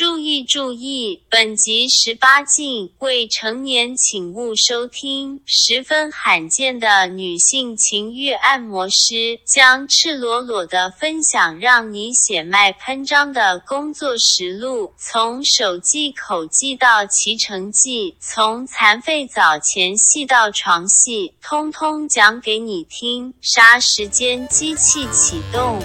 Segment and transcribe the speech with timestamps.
[0.00, 5.38] 注意注意，本集十八禁，未成年请勿收听。
[5.44, 23.34] 十分罕见的女性情欲按摩师将赤裸裸的分享让你血脉喷张的工作实录，从手技口技到骑乘技，从残废澡前戏到床戏，通通讲给你听。
[23.42, 25.78] 啥时间机器启动。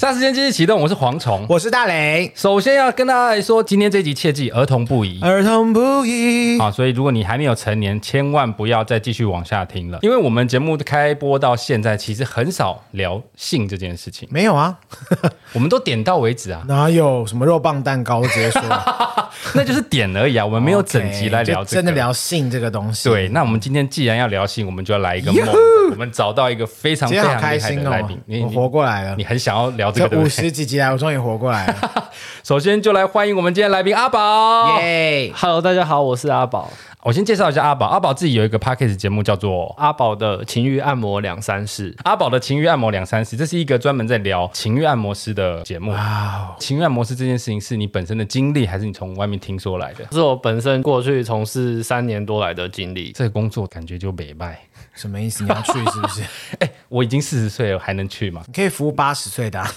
[0.00, 2.32] 杀时间机器启动，我是蝗虫，我是大雷。
[2.34, 6.58] 首先要跟大家来说，今天这集切记儿童不宜，儿童不宜。
[6.58, 14.26] 啊，所以如果你还没有成年，千万不要再继续往下听了，因为我们节目开播到现在，其实很少聊性这件事情。
[14.32, 14.78] 没有啊，
[15.52, 18.62] 我们都点到为止啊，哪有什么肉棒蛋糕直接说，
[19.54, 23.06] 那就是点而已啊，我们没有整集来聊这个，真的聊性这个东西。
[23.06, 25.54] 对，那我们今天既然要聊性，我们就要来一个梦。
[25.90, 29.89] 我们找到一个非常非常厉害的来宾，我活过来了，你很想要聊。
[29.90, 32.10] 这五十几集来，我终于活过来了。
[32.42, 34.80] 首先就来欢迎我们今天来宾阿宝。
[34.80, 36.70] 耶，Hello，大家好，我是阿宝。
[37.02, 37.86] 我先介绍一下阿宝。
[37.86, 41.90] 阿宝自己有一个 Podcast 节目，叫做《阿宝的情欲按摩两三事》。
[42.04, 45.92] 阿宝的情欲按摩两三事，这是一个专门在聊情欲按摩师的节目。
[45.92, 46.58] 哇，Wow.
[46.58, 50.04] 情欲按摩师这件事情是你本身的经历，还是你从外面听说来的？
[50.12, 53.12] 是我本身过去从事三年多来的经历。
[53.12, 54.60] 这个工作感觉就美败。
[54.94, 55.44] 什么意思？
[55.44, 56.22] 你要去是不是？
[56.60, 58.42] 哎、欸，我已经四十岁了，还能去吗？
[58.46, 59.70] 你可以服务八十岁的、啊。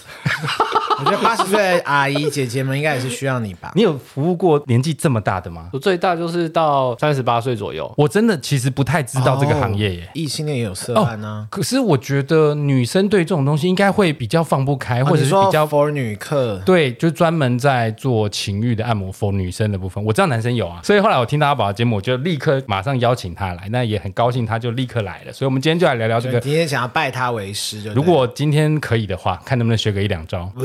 [1.00, 3.72] 我觉得八十岁的阿姨姐姐们应该也是需要你吧？
[3.76, 5.70] 你有服务过年纪这么大的吗？
[5.74, 7.92] 我最大就是到三十八岁左右。
[7.98, 10.10] 我真的其实不太知道这个行业耶。
[10.14, 11.48] 异、哦、性恋也有色案呢、啊哦。
[11.50, 16.62] 可是我觉得女生对这种东西应该会比较放不开，哦、或者是比较 for 女客。
[16.66, 20.04] 对，就专门在做情欲的按摩 for 女生的部分。
[20.04, 23.68] 我知道男生有啊，所以后来我听到阿宝的节目，我就立刻马上邀请他来。
[23.72, 25.34] 那也很高兴，他就立刻来了。
[25.34, 26.40] 所以，我们今天就来聊聊这个。
[26.40, 30.52] 今天想要拜他为师，就如果今天可以的话，看能不能学个一两招。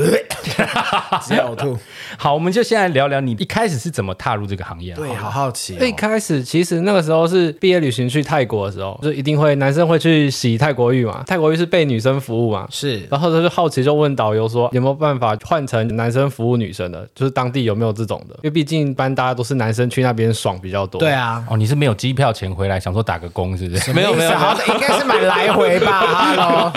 [1.21, 1.77] 直接呕吐。
[2.17, 4.93] 好，我们就先来聊聊你一开始是怎么踏入这个行业。
[4.95, 5.85] 对，好好奇、哦。
[5.85, 11.23] 一开始其实那个时候是毕业旅行去泰国的时候，就一定会男生会去洗泰国浴嘛。
[11.27, 12.67] 泰国浴是被女生服务嘛？
[12.71, 13.05] 是。
[13.09, 17.07] 然后他就好奇就问导游说，有没有办法换成男生服务女生的？
[17.13, 18.35] 就是当地有没有这种的？
[18.35, 20.99] 因为毕竟一般大家都是男生去那边爽比较多。
[20.99, 21.43] 对啊。
[21.49, 23.93] 哦，你是没有机票钱回来，想说打个工是不是？
[23.93, 25.99] 没有没有，好应该是买来回吧。
[26.09, 26.71] 哈喽，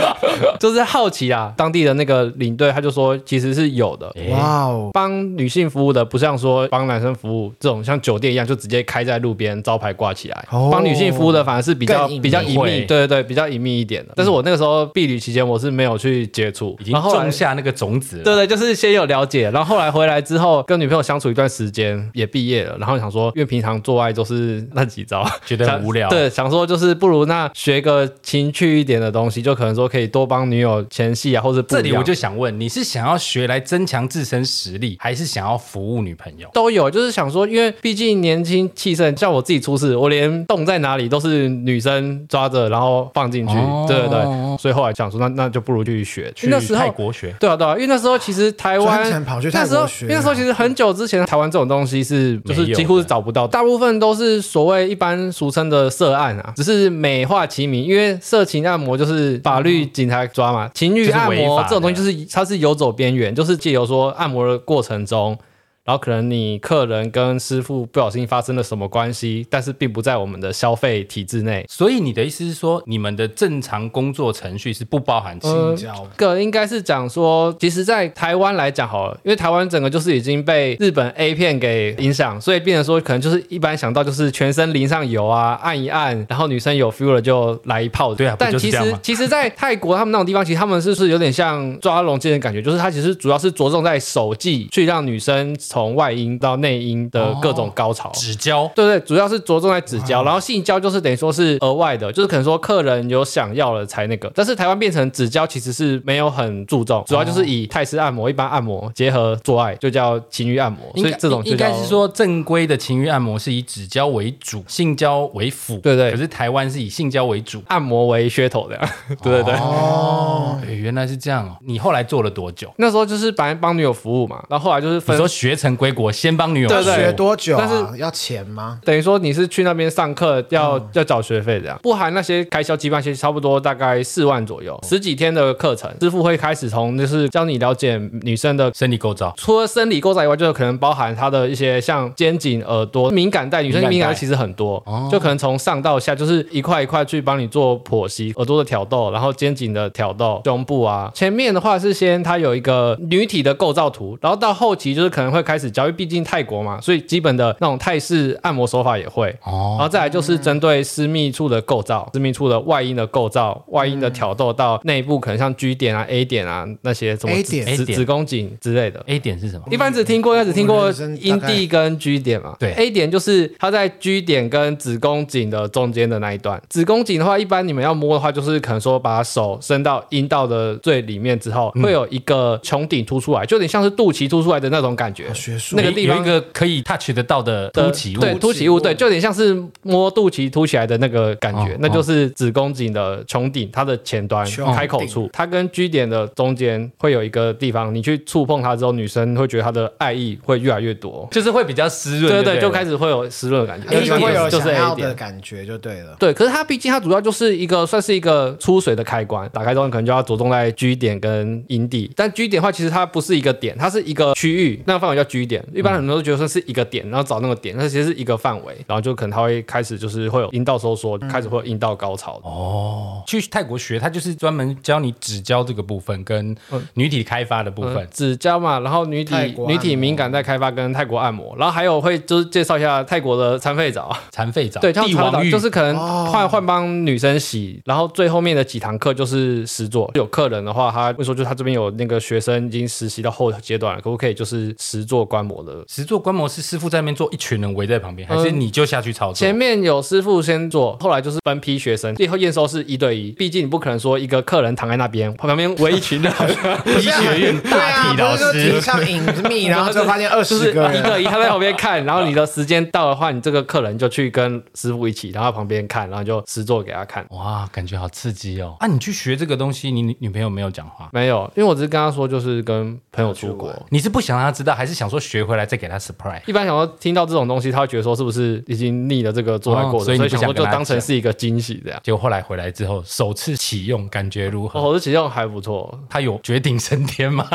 [0.58, 1.52] 就是好奇啊。
[1.56, 4.12] 当地的那个领队他就说，其实是有的。
[4.30, 10.46] 哇哦，帮女性服务的不像说帮男生服务这种像酒店一样就直接开在路边招牌挂起来。
[10.50, 14.12] 帮、哦、女性服务的反而是比较比较隐秘，对对对，比较隐秘一点的。
[14.16, 18.24] 但是我那个时候避旅期间我是没有去接触，已经种下那个种子了。
[18.24, 26.08] 对对，就是先有了解，然后后来回来之后跟女朋友相处一段时间，也毕业了，然后想说，因为平常做爱都是那几招， 觉得很无聊。
[26.10, 36.48] 对，想说就是不如那学个情趣一点的东西，就可能说可以多帮女友前戏啊，或者这里我就想问，你是想要学来增强自身实力，还是想要服务女朋友？
[36.52, 44.22] 都有，就是想说，因为毕竟年轻气盛，像我自己出事，我连洞在哪里都是女生抓着，然后放进去，哦、对对对，
[44.58, 47.34] 所以后来想说，那那就不如去学，去泰国学。
[47.38, 65.38] 对啊对啊，因为那时候其实台湾跑去泰国学，那时候因为那时候其实很久之前，台湾这种东西是就是几乎是找不到，大部分都是所谓一般俗称的涉案啊，只是美化其名，因为色情按摩就是法律警察抓嘛，情欲按摩这种东西就是它是是游走边缘，就是借由说按摩的过程中。
[65.84, 71.66] 然后可能你客人跟师傅不小心发生了什么关系，但是并不在我们的消费体制内。
[71.68, 76.10] 所以你的意思是说，你们的正常工作程序是不包含性交的？
[76.16, 88.14] 个应该是讲说，其实，在台湾来讲好了，因为台湾整个就是已经被日本 A 片给影响，所以变成说，可能就是一般想到就是全身淋上油啊，按一按，然后女生有 feel 了就来一炮。
[88.14, 95.56] 对啊，但其实其实，在泰国他们那种地方，其实他们是不是有点像抓龙筋的感觉，就是他其实主要是着重在手技，去让女生。
[95.72, 104.30] 从外阴到内阴的各种高潮，指交，对对，主要是着重在指交，然后性交就是等于说是额外的，就是可能说客人有想要了才那个。
[104.34, 110.80] 但是台湾变成指交其实是没有很注重，主要就是以泰式按摩、一般按摩结合做爱，就叫情欲按摩。
[111.00, 115.78] 所以这种应该是说正规的情欲按摩是以指交为主，性交为辅。
[115.78, 116.10] 对对。
[116.10, 118.78] 可是台湾是以性交为主，按摩为噱头的。
[119.22, 119.54] 对对对。
[119.54, 121.56] 哦，原来是这样哦。
[121.62, 122.70] 你后来做了多久？
[122.76, 125.16] 那时候就是本来帮女友服务嘛，然后后来就是分。
[125.16, 126.94] 说学成归国，先帮女友对对。
[126.96, 127.66] 学多久啊？
[127.66, 128.78] 但是要钱吗？
[128.84, 169.02] 等于说你是去那边上课要、嗯、要找学费这样，不含那些开销，基本上差不多大概四万左右，十几天的课程，师傅会开始从就是教你了解女生的生理构造，除了生理构造以外，就是可能包含她的一些像肩颈、耳朵敏感带，女生敏感带其实很多，就可能从上到下就是一块一块去帮你做剖析，耳朵的挑逗，然后肩颈的挑逗，胸部啊，前面的话是先它有一个女体的构造图，然后到后期就是可能会开始教，因为毕竟泰国嘛，所以基本的那种泰式按摩手法也会，哦然后再来就是针对私密处的构造，私密处的外阴的构造，外阴的挑逗到内部可能像 G 点啊、A 点啊那些什么 A 点、子子宫颈之类的。
[169.06, 169.64] A 点是什么？
[169.70, 170.90] 一般只听过，应该只听过
[171.20, 172.56] 阴蒂跟 G 点嘛。
[172.58, 176.60] 对，A 点就是它在 G 点跟子宫颈的中间的那一段。
[176.68, 185.32] 子宫颈的话，一般你们要摸的话，就是可能说把手伸到阴道的最里面之后，会有一个穹顶凸出来，就有点像是肚脐凸出来的那种感觉。
[185.42, 185.76] 学术。
[185.76, 205.08] 那个地方有一个可以 touch 得到的凸起物，对，凸起物，对，就有点像是摸肚脐凸起来的那个感觉，那就是子宫颈的穹顶，它的前端开口处，它跟 G 点的中间会有一个地方，你去触碰它之后，女生会觉得她的爱意会越来越多，就是会比较湿润，对对，就开始会有湿润的感觉，就会有就是 A 点。
[205.08, 206.16] 的感觉就对了。
[206.18, 222.38] 对，可是它毕竟它主要就是一个算是一个出水的开关，打开之后可能就要着重在 G 点跟阴蒂，但 G 点的话其实它不是一个点，它是一个区域，那个范围叫 G 点，一般很多人都觉得说是一个点，然后找那个点，那其实是一个范围，然后就可能他会开始就是会有阴道收缩，开始会有阴道高潮。
[222.44, 226.54] 哦，去泰国学，他就是专门教你指交这个部分跟
[226.92, 229.34] 女体开发的部分，指交嘛，然后女体
[229.66, 235.50] 女体敏感带开发跟泰国按摩，然后还有会就是介绍一下泰国的残废澡，残废澡，对，帝王浴。
[235.50, 235.96] 就是可能
[236.30, 240.10] 换换帮女生洗，然后最后面的几堂课就是实作。
[240.14, 245.84] 有客人的话，他会说就他这边有那个学生已经实习到后阶段了，可不可以就是实作观摩的？
[245.88, 249.34] 实做观摩是师傅在那边做，一群人围在旁边，还是你就下去操作？
[249.34, 256.32] 前面有师傅先做，后来就是分批学生，最后验收是一对一，毕竟你不可能说一个客人躺在那边，旁边围一群人，
[256.98, 267.24] 医学院大体老师，像隐秘，然后就发现二十个一对一，他在旁边看，然后你的时间到的话，你这个客人就去跟师傅一起，然后旁边看，然后就实做给他看。
[267.30, 268.76] 哇，感觉好刺激哦！
[268.80, 271.08] 啊，你去学这个东西，你女朋友没有讲话？
[271.12, 273.72] 没有，因为我只是跟他说，就是跟朋友出国。
[273.90, 276.40] 你是不想让他知道，还是想说学回来再给他 surprise？
[276.46, 282.00] 一般想说听到这种东西，他会觉得说是不是已经腻了这个做爱过的，所以想说就当成是一个惊喜这样。
[282.02, 284.80] 结果后来回来之后，首次启用感觉如何？
[284.80, 287.46] 首次启用还不错，他有绝顶升天吗？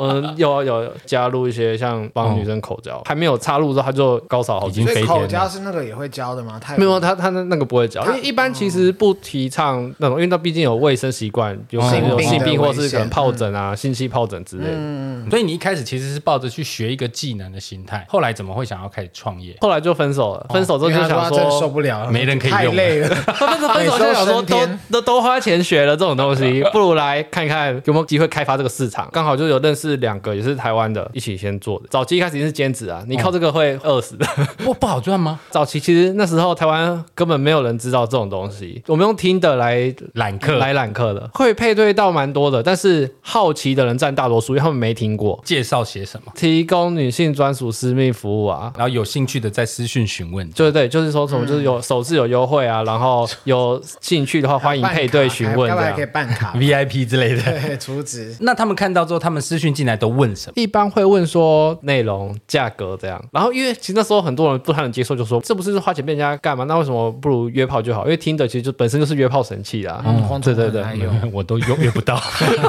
[0.00, 5.14] 嗯，有有加入一些像帮女生口交，还没有插入之后他就高潮好，已经飞天了。
[5.14, 6.60] 口交是那个也会教的吗？
[6.76, 14.70] 没有，他他那那个不会教，因为一般其实不提倡那种，因为他毕竟有卫生习惯，有有性病或是可能疱疹啊、性器疱疹之类的。
[14.74, 19.54] 嗯，所以你一开始其实是抱着去学一个技能的心态，后来怎么会想要开始创业？
[19.60, 23.08] 后来就分手了，分手之后就想说受不了，没人可以用，太累了。
[23.36, 24.58] 分手分手就想说 都
[24.90, 29.08] 都都花钱学了这种东西，不如来看看有没有机会开发这个市场。
[29.12, 31.86] 刚好就有认识两个也是台湾的，一起先做的。
[31.90, 34.26] 早期一开始是兼职啊，你靠这个会饿死的。
[34.58, 35.38] 不不好赚吗？
[35.50, 45.40] 早期其实那时候台湾根本没有人知道这种东西，我们用听的来揽客，来揽客的，会配对到蛮多的，但是好奇的人占大多数，因为他们没听过。
[45.44, 46.32] 介绍写什么？
[46.34, 50.48] 提供女性专属私密服务啊，然后有兴趣的在私讯询问。
[50.50, 57.42] 对对，就是说什么就是有首次有优惠啊，然后有兴趣的话欢迎配对询问，这样可以办卡 VIP 之类的。
[57.42, 58.34] 对，储值。
[58.40, 60.54] 那他们看到之后，他们私讯进来都问什么？
[60.56, 63.22] 一般会问说内容、价格这样。
[63.30, 66.64] 然后因为其实那时候很多人不太能接受，就说这不是花钱被人家干嘛？
[66.64, 68.04] 那为什么不如约炮就好？
[68.04, 70.02] 因为听的其实就本身就是约炮神器啦。
[70.06, 70.84] 嗯，对对对，
[71.32, 72.18] 我都约约不到，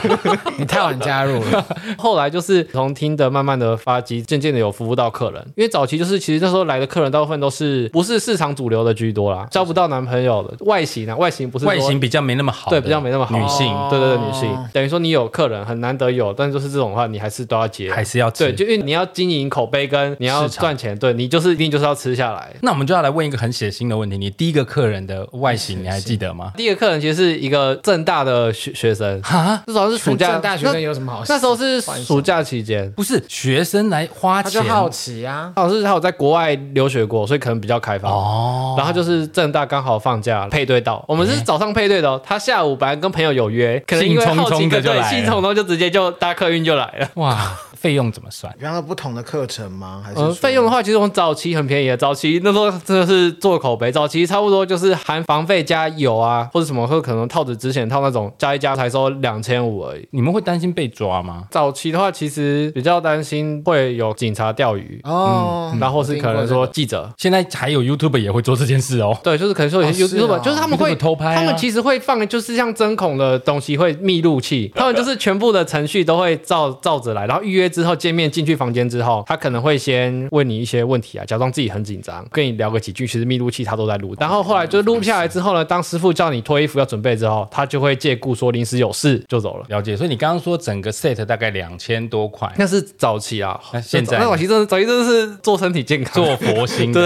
[0.58, 1.66] 你太晚加入了。
[1.98, 5.42] 后来就是从听的慢慢的发迹，渐渐的有服务到客人。
[5.56, 13.38] 因为早期就是其实那时候来的客人大部分都是不是市场主流的居多啦，交不到男朋友的外形啊，外形不是外形比较没那么好，对，比较没那么好。
[13.38, 14.58] 女性，对对对，女性。
[14.74, 22.52] 等于说你有客人很难得有，但是就是这种话，你还是都要接，还是要对，就因为你要经营口碑跟你要赚钱，对你就是一定就是要吃下来。
[22.62, 26.52] 那我们就要来问一个很血腥的问题：你第一个客人的外形你还记得吗？
[26.58, 29.22] 第一个客人其实是一个正大的学学生。
[29.22, 31.24] 哈，那时候是暑假，政大学生有什么好？
[31.28, 35.52] 那时候是暑假期间，不是学生来花钱，他就好奇啊。
[35.56, 38.12] 老师他有在国外留学过，所以可能比较开放。
[38.12, 38.76] 哦。
[38.78, 42.20] 然后就是正大刚好放假配对到，我们是早上配对的哦。
[42.24, 47.12] 他下午本来跟朋友有约，可能因为好奇，对，兴冲冲就直接就搭客运就来了。
[47.16, 48.52] 哇，费用怎么算？
[48.58, 50.02] 比方说不同的课程吗？
[50.04, 60.08] 还是呃，费用的话，其实我们早期很便宜的，早期那时候真的是做口碑，早期差不多就是含房费加油啊，或者什么，或可能套子之前套那种加一加才收两千五而已。
[60.12, 61.46] 你们会担心被抓吗？
[61.52, 69.18] 早期的话，其实比较担心会有警察钓鱼哦、嗯，然后是可能说记者，现在还有 YouTube 也会做这件事哦。
[69.24, 89.66] 对，就是可能说有些 YouTube，、哦、就是他们会偷拍、啊，他们其实会放，就是像针孔的东西会密录器，他们就是全部的程序都会照照着来，然后预约之后见面进去房间之后，他可能会先问你一些问题啊，假装自己很紧张，跟你聊个几句，其实密录器他都在录，然后后来就录下来之后呢，当师傅叫你脱衣服要准备之后，他就会借故说临时有事就走了。
[89.70, 97.04] 了解，所以你刚刚说整个 set 大概两千多块，那是早期啊，那现在那早期真的早期真的是做身体健康，做佛心， 对，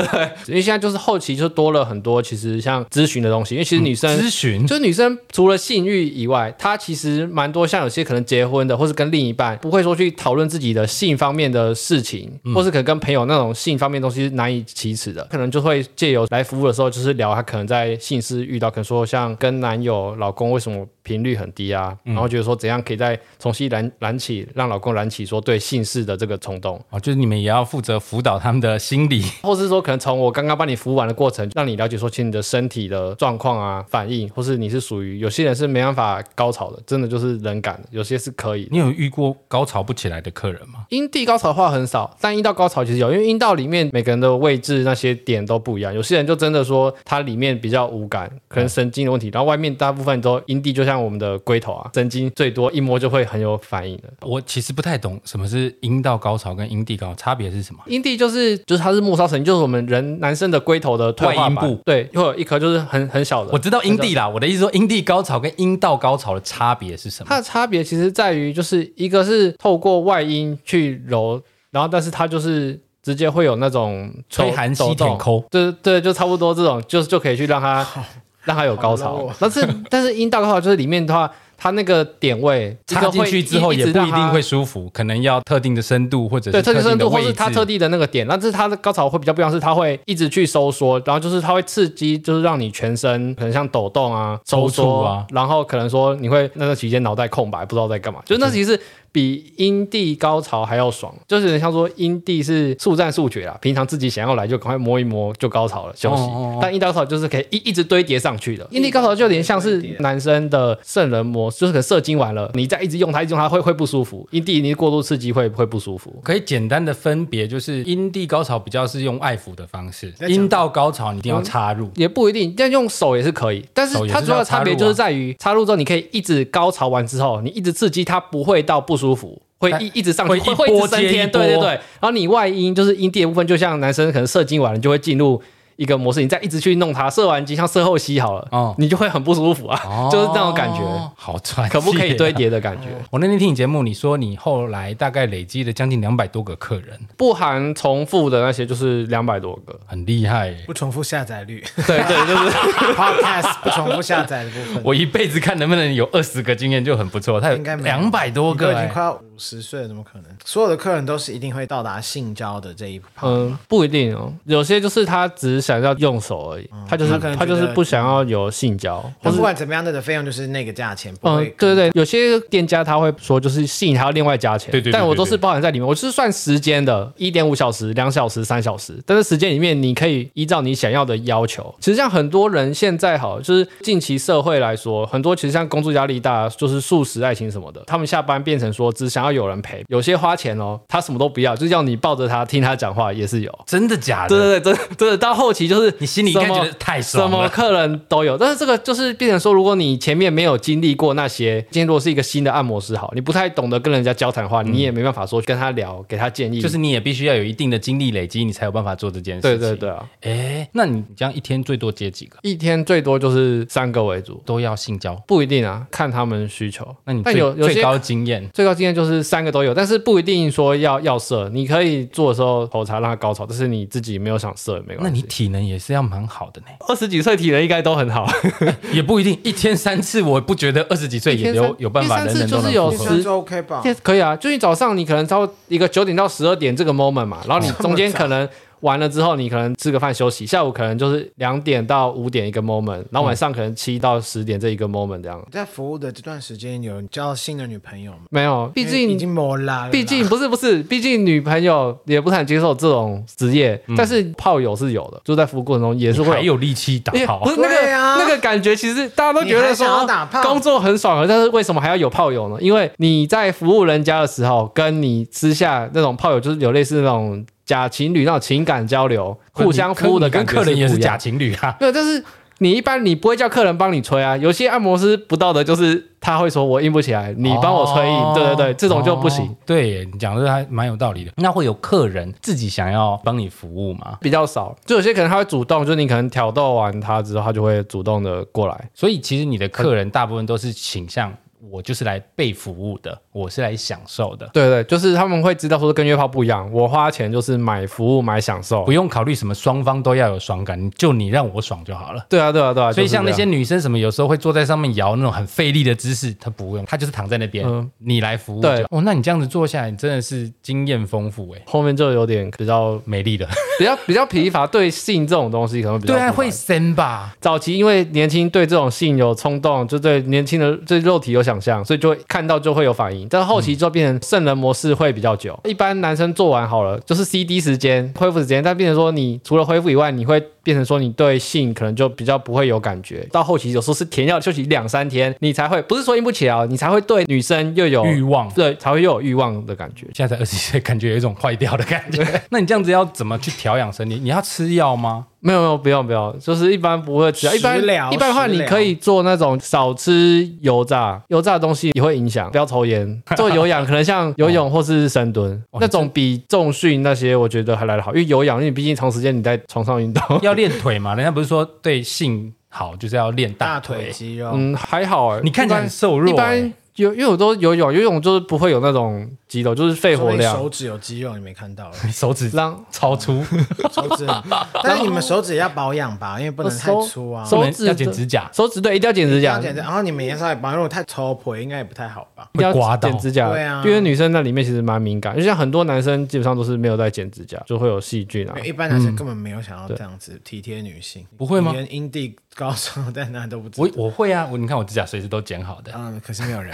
[0.47, 4.67] 因为现在就是后期就多了很多，其实像咨询的东西，因为其实女生、嗯、咨询？
[4.67, 26.79] 就是女生除了性欲以外，她其实蛮多像有些可能结婚的，或是跟另一半不会说去讨论自己的性方面的事情，嗯、或是可能跟朋友那种性方面的东西是难以启齿的，可能就会借由来服务的时候，就是聊他可能在性事遇到，可能说像跟男友、老公为什么频率很低啊，然后觉得说怎样可以再重新燃燃起，让老公燃起说对性事的这个冲动。
[26.89, 38.67] 哦，就是你们也要负责辅导他们的心理，或是说可能从我刚刚帮你服务完的过程，让你了解说其实你的身体的状况啊、反应，或是你是属于有些人是没办法高潮的，真的就是冷感的，有些是可以。
[38.71, 40.85] 你有遇过高潮不起来的客人吗？
[40.89, 54.03] 阴蒂高潮的话很少，但阴道高潮其实有，因为阴道里面每个人的位置那些点都不一样，有些人就真的说它里面比较无感，可能神经的问题，然后外面大部分都阴蒂就像我们的龟头啊，神经最多一摸就会很有反应的。
[54.21, 57.81] 我其实不太懂什么是阴道高潮跟阴蒂高潮差别是什么？
[57.85, 63.51] 阴蒂就是就是它是末梢神经，就是我们人男生的龟头的退阴部，对，会有一颗就是很很小的。
[63.51, 67.27] 我知道阴蒂啦，我的意思说阴蒂高潮跟阴道高潮的差别是什么？
[67.29, 77.85] 它的差别其实在于就是一个是透过外阴去揉，然后但是它就是直接会有那种吹寒吸舔抠，对对，就差不多这种，就是就可以去让它
[78.45, 79.29] 让它有高潮。
[79.39, 81.31] 但是但是阴道高潮就是里面的话。
[81.63, 98.81] 它那个点位插进去之后也不一定会舒服，可能要特定的深度或者对，特定深度或是它特定的那个点，但是它的高潮会比较不一样，是它会一直去收缩，然后就是它会刺激，就是让你全身可能像抖动啊、收缩啊，然后可能说你会那个期间脑袋空白，不知道在干嘛，就是那其实。
[99.11, 106.21] 比阴蒂高潮还要爽，就是像说阴蒂是速战速决啊，平常自己想要来就赶快摸一摸就高潮了，休息。
[106.21, 108.67] 哦哦哦，但阴道高潮就是可以一一直堆叠上去的。
[108.71, 114.27] 阴蒂高潮就有点像是男生的圣人模，就是可能射精完了，你再一直用它，一直用它会会不舒服。
[114.31, 116.13] 阴蒂你过度刺激会会不舒服。
[116.23, 123.65] 可以简单的分别就是阴蒂高潮比较是用爱抚的方式，阴道高潮你一定要插入，也不一定，但用手也是可以。
[123.73, 129.41] 但是它主要的差别就是在于插入之后，你可以一直高潮完之后，你一直刺激它不会到不舒服。
[129.57, 131.67] 会一一直上去，会会一直升天，对对对。
[131.67, 135.39] 然后你外阴就是阴蒂的部分，就像男生可能射精完了就会进入
[135.81, 140.79] 一个模式，你再一直去弄它，射完机像射后吸好了，哦，你就会很不舒服啊，哦、 就是那种感觉，
[141.15, 142.89] 好专业，可不可以堆叠的感觉？
[143.09, 152.57] 我那天听你节目，你说你后来大概累积了将近两百多个客人，不含重复的那些就是两百多个，很厉害，不重复下载率，对对，就是
[152.93, 154.83] podcast 不重复下载的部分。
[154.83, 160.25] 我一辈子看能不能有二十个经验就很不错，他有应该两百多个，已经快要五十岁了，怎么可能？
[160.45, 163.07] 所有的客人都是一定会到达性交的这一步？
[163.23, 169.03] 嗯，不一定哦，有些就是他只是想要用手而已，他就是他就是不想要有性交。
[169.21, 171.13] 但不管怎么样，那个费用就是那个价钱。
[171.21, 174.71] 嗯，对对对，有些店家他会说，就是性还要另外加钱。
[174.71, 174.91] 对对。
[174.91, 179.01] 但我都是包含在里面，我是算时间的，一点五小时、两小时、三小时。
[179.05, 181.73] 但是时间里面，你可以依照你想要的要求。
[181.79, 189.83] 其实像很多人现在好，就是近期社会来说，很多其实像工作压力大，就是素食爱情什么的，他们下班变成说只想要有人陪。
[189.87, 193.59] 有些花钱哦，他什么都不要，就是要你抱着他听他讲话，也是有。
[193.65, 194.29] 真的假的？
[194.29, 195.91] 对对对，真的真的到后期就是。
[195.99, 209.59] 你心里应该觉得太爽了，什么客人都有，但是这个就是变成说，如果你前面没有经历过那些，今天如果是一个新的按摩师，好，你不太懂得跟人家交谈的话，你也没办法说跟他聊，给他建议，就是你也必须要有一定的经历累积，你才有办法做这件事情。
[209.59, 212.37] 对对对啊，哎，那你这样一天最多接几个？
[212.41, 215.13] 一天最多就是三个为主，都要性交？
[215.27, 216.87] 不一定啊，看他们需求。
[217.05, 218.47] 那你但有有最高经验？
[218.53, 225.03] 最高经验就是三个都有，但是不一定说要要射，你可以做的时候头才让他高潮，但是你自己没有想射也没关系。
[225.03, 226.67] 那你体能也是要蛮好的呢。
[226.87, 228.27] 二十几岁体能应该都很好，
[228.91, 229.37] 也不一定。
[229.43, 232.23] 一天三次，我不觉得二十几岁也有有办法。
[232.23, 233.83] 人人都能有十 OK 吧？
[234.03, 238.47] 可以啊，就是早上你可能到一个九点到十二点这个 moment 嘛，然后你 中间可能
[238.81, 245.41] 完了之后，你可能吃个饭休息，下午可能就是两点到五点一个 moment，然后晚上可能七到十点这一个 moment 这样。
[245.51, 248.19] 在服务的这段时间，有交新的女朋友吗？
[248.29, 249.87] 没有，毕竟已经磨啦。
[249.91, 260.07] 毕竟不是不是，毕竟女朋友也不太接受这种职业，嗯、但是炮友是有的，就在服务过程中也是会有，还有力气打炮，不是那个、啊、那个感觉，其实大家都觉得说
[260.43, 262.57] 工作很爽，但是为什么还要有炮友呢？
[262.59, 271.75] 因为你在服务人家的时候，跟你私下那种炮友就是有类似那种假情侣那种情感交流，互相服务的感觉，客人也是假情侣啊。
[271.79, 272.23] 对，但是。
[272.63, 279.43] 你一般你不会叫客人帮你吹啊，有些按摩师不道德，就是他会说我硬不起来，你帮我吹硬，哦、对对对，这种就不行。
[279.47, 281.31] 哦、对，你讲的还蛮有道理的。
[281.37, 284.15] 那会有客人自己想要帮你服务吗？
[284.21, 288.89] 比较少，就有些可能他会主动，就你可能挑逗完他之后，他就会主动的过来。
[288.93, 291.33] 所以其实你的客人大部分都是倾向。
[291.69, 294.49] 我就是来被服务的，我是来享受的。
[294.53, 302.25] 对对，就是他们会知道说跟约炮不一样，我花钱就是买服务买享受，不用考虑什么双方都要有爽感，就你让我爽就好了。
[302.29, 308.61] 对啊对啊对啊，所以像那些女生什么有时候会坐在上面摇那种很费力的姿势，她不用，她就是躺在那边，嗯、你来服务。
[308.61, 311.61] 对哦，那你这样子坐下来，你真的是经验丰富哎。
[311.65, 317.35] 后面就有点比较美丽的，比较比较疲乏，对性这种东西可能比较对啊会生吧。
[317.39, 322.17] 早期因为年轻对这种性有冲动，就对年轻的对肉体有想象，所以就会。
[322.27, 325.59] 看到就会有反应，但是后期就变成圣人模式会比较久。
[325.63, 333.27] 嗯、一般男生做完好了，就是 CD 时间恢复时间，但变成说你除了恢复以外，你会变成说你对性可能就比较不会有感觉。
[333.31, 340.05] 到后期有时候是填药休息两三天，你才会不是说硬不起来，你才会对女生又有欲望，对，才会又有欲望的感觉。
[340.13, 342.25] 现在才二十岁，感觉有一种坏掉的感觉。
[342.49, 344.19] 那你这样子要怎么去调养身体？
[344.21, 345.27] 你要吃药吗？
[345.41, 347.47] 没有没有，不用不用，就是一般不会吃。
[347.55, 347.77] 一般
[348.13, 352.49] 一般的话，你可以做那种少吃油炸，油炸的东西也会影响。
[352.51, 358.13] 不要抽烟， 做有氧可能像游泳或是深蹲，哦、那种比重训那些我觉得还来得好。
[358.13, 361.15] 因为有氧，因为你毕竟长时间你在床上运动，要练腿嘛。
[361.15, 364.51] 人家不是说对性好就是要练大腿，肌肉？
[364.53, 366.31] 嗯，还好哎，你看起来很瘦弱。
[366.31, 369.29] 一般有，因为我都游泳，游泳就是不会有那种。
[369.51, 371.91] 肌肉就是肺活量，手指有肌肉，你没看到？
[372.09, 373.43] 手指让超粗，
[373.91, 374.25] 手指。
[374.81, 377.43] 但是你们手指也要保养吧，因为不能太粗啊。
[377.43, 379.59] 手指要剪指甲，手指对，一定要剪指甲。
[379.75, 382.47] 然后你们也稍微保养，如果太粗婆应该也不太好吧？
[382.53, 383.09] 要刮到。
[383.09, 388.55] 剪指甲，对啊，因为女生那里面其实蛮敏感，就像很多男生基本上都是没有在剪指甲，就会有细菌啊。
[388.63, 391.73] 一般男生根本没有想要这样子体贴女性，不会吗？
[391.73, 393.89] 连阴蒂高手在哪都不知道。
[393.95, 395.91] 我我会啊，我你看我指甲随时都剪好的。
[395.95, 396.73] 嗯，可是没有人。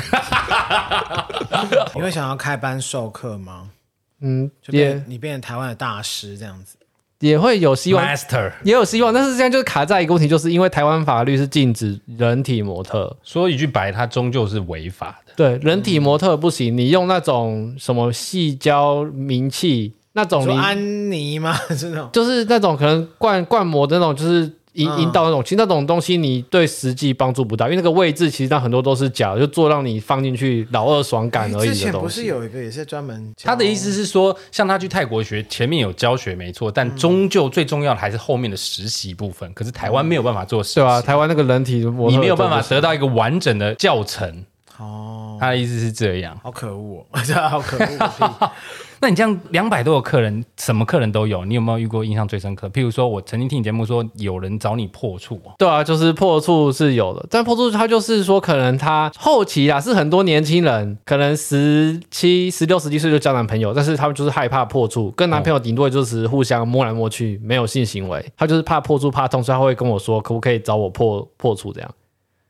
[1.94, 3.70] 你会想要开班授课吗？
[4.22, 6.76] 嗯，也你变成台湾的大师这样子，
[7.20, 15.34] 也会有希望，Master 也有希望，但是现在就是卡在一个问题，就是因为台湾法律是禁止人体模特，说一句白，它终究是违法的。
[15.36, 21.56] 对，人体模特不行，你用那种什么细胶名器那种，安妮吗？
[21.70, 24.52] 是那种，就是那种可能灌灌模的那种，就是。
[24.78, 31.74] 引引导那种，其实那种东西你对实际帮助不大，因为那个位置其实它很多都是假的，就做让你放进去老二爽感而已的东西。
[31.74, 39.52] 之前不是有一个也是专门，他的意思是说，像他去泰国学，前面有教学没错，但终究最重要的还是后面的实习部分。
[39.54, 44.46] 可是台湾没有办法做实习，对啊，台湾那个人体你没有办法得到一个完整的教程。
[44.78, 48.52] 哦，他的意思是这样，好可恶，真 的好可恶。
[49.00, 52.68] 那你这样两百多个客人，什么客人都有，你有没有遇过印象最深刻？
[52.70, 71.90] 譬如说，我曾经听你节目说有人找你破处，对啊，就是破处是有的，但破处他就是说，可能他后期啊是很多年轻人，可能十七、十六、十七岁就交男朋友，但是他们就是害怕破处，跟男朋友顶多就是互相摸来摸去，没有性行为，他就是怕破处怕痛，所以他会跟我说，可不可以找我破破处这样。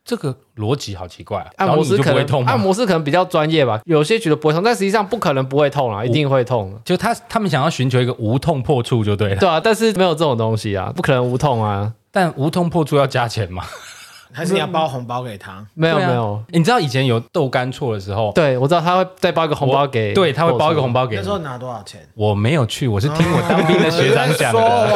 [0.07, 1.47] 这个逻辑好奇怪啊！
[1.57, 6.79] 按摩师可能按摩师可能比较专业吧，有些觉得不会痛，但实际上不可能不会痛啊，一定会痛。
[6.85, 9.35] 就他他们想要寻求一个无痛破处就对了。
[9.35, 11.93] 对啊，但是没有这种东西啊，不可能无痛啊。
[12.09, 13.65] 但无痛破处要加钱吗？
[14.31, 15.65] 还是你要包红包给他？
[15.73, 21.21] 没有没有，你知道以前有豆干错的时候，对我知道他会再包一个红包给，对他会包一个红包给你。
[21.21, 22.01] 那时候拿多少钱？
[22.13, 24.87] 我没有去，我是听我当兵的 学长讲的。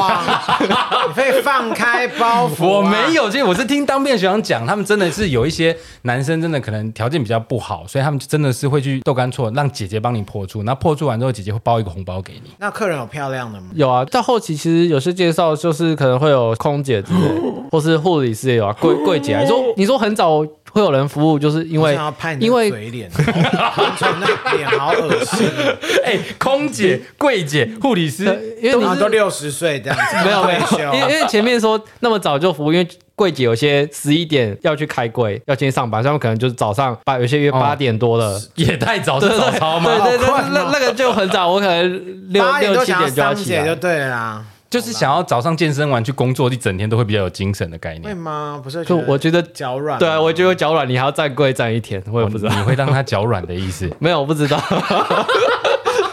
[1.08, 2.65] 你可以放开包袱。
[2.67, 12.52] 我没有去，我是听当兵的学长讲，他们真的是有一些男生真的可能条件比较不好，所以他们真的是会去豆干错，让姐姐帮你破处，那破处完之后，姐姐会包一个红包给你。
[12.60, 13.67] 那客人有漂亮的吗？
[13.74, 17.20] 有啊，到后期其实有些介绍就是可能会有空姐之类，
[17.72, 20.01] 或是护理师也有啊，柜你说你说。
[20.01, 20.39] 很早
[20.71, 21.95] 会有人服务，就是因为
[22.39, 25.47] 因为嘴脸，那脸好恶心。
[26.03, 28.23] 哎，空姐、柜姐、护理师，
[28.63, 39.91] 因为你都六十岁这样子，没有没有，因为因为前面说那么早就服务，因为柜姐有些十一点要去开柜，要先上班，他们可能就是早上八，有些约八点多了，也太早，是早操吗？
[39.99, 44.43] 对对对，那那个就很早，我可能六六七点就要起来，就对了。
[44.71, 48.03] 就是想要早上健身完去工作，一整天都会比较有精神的概念。
[48.03, 48.57] 会吗？
[48.63, 49.99] 不是，就我觉得脚软。
[49.99, 52.55] 对啊，我觉得脚软，你还要站跪站一天，我也不知道。
[52.55, 53.93] 你会让他脚软的意思？
[53.99, 54.57] 没有，我不知道。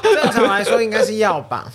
[0.02, 1.70] 正常来说应该是要吧？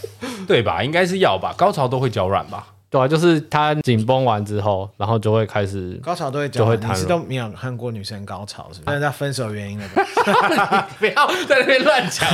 [0.45, 0.83] 对吧？
[0.83, 1.55] 应该是要吧？
[1.57, 2.67] 高潮都会脚软吧？
[2.89, 6.91] 对啊，就是他紧绷完之后，然后就会开始高潮都会就会弹。
[6.91, 8.83] 你是都没有看过女生高潮是不是？
[8.85, 10.87] 那是他分手原因了吧？
[10.99, 12.29] 不要在那边乱讲。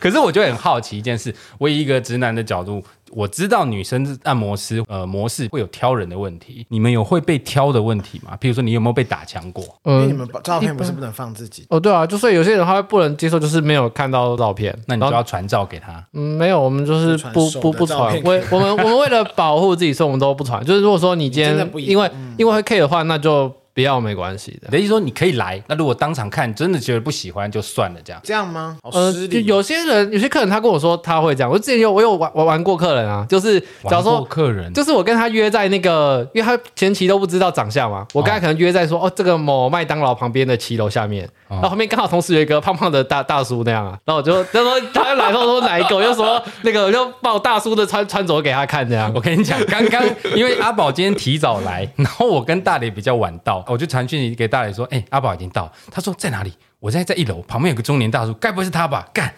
[0.00, 2.82] 可是我就很好奇一件事，我以一个直男的角度。
[3.10, 8.36] 我知道女生按摩师呃模式会有挑人的问题，你们有会被挑的问题吗？
[8.40, 9.64] 比如说你有没有被打枪过？
[9.84, 16.04] 嗯，因为你们照片不是不能放自己哦，对啊，就是有些人他会不能接受，就是没有看到照片，那你就要传照给他。
[16.12, 20.64] 嗯，没有，我们就是不不不传，我我们我们为了保护自己，所以我们都不传。
[20.64, 23.52] 就是如果说你今天因为、嗯、因为会 care 的话，那就。
[23.78, 25.62] 不要没关系的，等于说你可以来。
[25.68, 28.76] 那如果当场看真的觉得不喜欢就算了，这样这样吗？
[28.82, 31.48] 呃，就有些人有些客人他跟我说他会这样。
[31.48, 49.12] 我之前有我有玩玩玩过客人啊，就是假如说客人，就是我跟他约在那个，因为他前期都不知道长相嘛，我跟他可能约在说哦，哦这个某麦当劳旁边的骑楼下面，哦、然后后面刚好同时有一个胖胖的大大叔那样啊，然后我就他说他要来，后说哪一个，我就说那个我就把我大叔的穿穿着给他看这样。
[49.14, 50.02] 我跟你讲，刚刚
[50.34, 54.48] 因为阿宝今天提早来，然后我跟大磊比较晚到，我就传讯给。
[54.48, 59.04] 大磊说：“哎、阿宝已经到。”他说：“在哪里？”我现在在一楼，旁边有个中年大叔，该不会是他吧？
[59.12, 59.34] 干！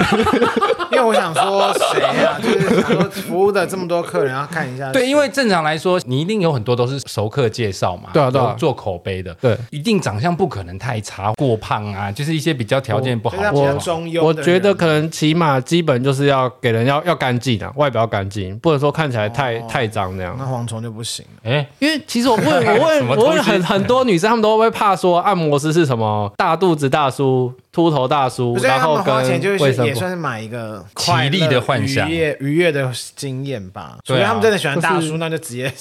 [0.90, 2.38] 因为我想说谁啊？
[2.42, 4.90] 就是想说服务的这么多客人，要看一下。
[4.90, 13.36] 对，因为正常来说，你一定有很多都是熟客介绍嘛，对啊，对啊，做口碑的，对，一定长相不可能太差，过胖啊，就是一些比较条件不好。
[13.52, 20.34] 我中庸，我觉得可能起码基本就是要给人要要干净的，外表干净，不能说看起来太、哦、太脏那样。
[20.38, 21.22] 那蝗虫就不行。
[21.42, 27.52] 哎、欸，因为其实我问我问 我问很很多女生，她们都会怕说按摩师是什么大肚子大叔。
[27.70, 29.14] 秃头大叔，然后跟
[29.58, 33.98] 卫生，也算是买一个奇丽的幻想、愉悦愉悦的经验吧。
[34.04, 35.72] 所以他们真的喜欢大叔，那就直接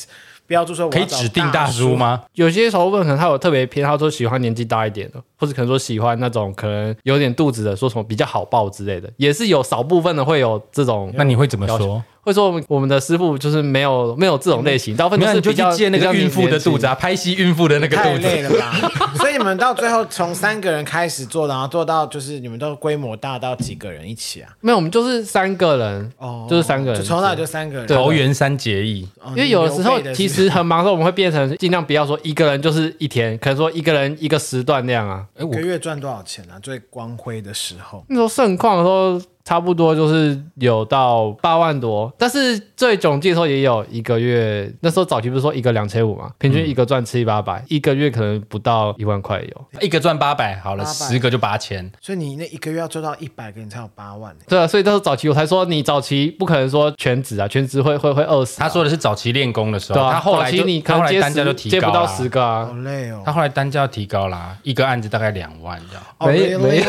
[0.45, 2.21] 标注 说，可以指定大叔吗？
[2.33, 11.11] 有些时候问可能他有特别偏，好说喜欢年纪大一点的，或者可能说喜欢那种可能有点肚子的，说什么比较好抱之类的，也是有少部分的会有这种。
[11.15, 12.03] 那你会怎么说？
[12.27, 18.21] 会说我们的师傅就是没有没有这种类型，大部分都是比较借那个孕妇的肚子啊，拍戏孕妇的那个肚子。
[18.21, 18.73] 太累了吧？
[19.15, 24.49] 所以你们到最后从三个人开始做，然后做到就是你们都规模大到几个人一起啊？
[24.59, 29.07] 没有，我们就是三个人哦，就是三个人，从那就三个人，桃园三结义。
[29.29, 35.25] 因为有的时候其实 很忙的时候，我们会变成尽量不要说一个人就是一天，可能说一个人一个时段那样啊。
[35.39, 36.59] 一个月赚多少钱啊？
[36.61, 39.21] 最光辉的时候，那时候盛况的时候。
[39.47, 54.31] 差不多就是有到八万多，但是最总计的时候也有一个月，那时候早期不是说一个两千五嘛，平均一个赚七八百，一个月可能不到一万块有，一个赚八百，好了，十个就八千，所以你那一个月要做到一百个，你才有八万。
[54.47, 58.59] 对啊，所以那时候早期我才说你早期不可能说全职啊，全职会会会饿死。
[58.59, 63.23] 他说的是早期练功的时候，对啊，他后来就你他后来单价就提高了，接不到十个啊，好累哦。
[63.25, 66.03] 他后来单价提高了，一个案子大概两万这样。
[66.19, 66.83] 没有没有